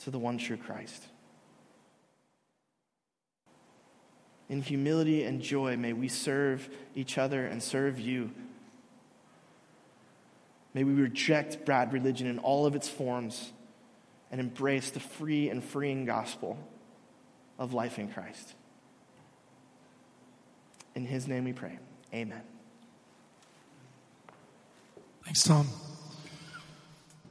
to 0.00 0.10
the 0.10 0.18
one 0.18 0.38
true 0.38 0.56
Christ. 0.56 1.04
In 4.48 4.62
humility 4.62 5.22
and 5.22 5.40
joy, 5.40 5.76
may 5.76 5.92
we 5.92 6.08
serve 6.08 6.68
each 6.94 7.16
other 7.18 7.46
and 7.46 7.62
serve 7.62 8.00
you. 8.00 8.32
May 10.74 10.84
we 10.84 10.92
reject 10.92 11.64
bad 11.64 11.92
religion 11.92 12.26
in 12.26 12.38
all 12.38 12.66
of 12.66 12.74
its 12.74 12.88
forms 12.88 13.52
and 14.30 14.40
embrace 14.40 14.90
the 14.90 15.00
free 15.00 15.48
and 15.48 15.62
freeing 15.62 16.04
gospel 16.04 16.58
of 17.58 17.72
life 17.72 17.98
in 17.98 18.08
Christ. 18.08 18.54
In 21.00 21.06
his 21.06 21.26
name 21.26 21.44
we 21.44 21.54
pray. 21.54 21.78
Amen. 22.12 22.42
Thanks, 25.24 25.42
Tom. 25.44 25.66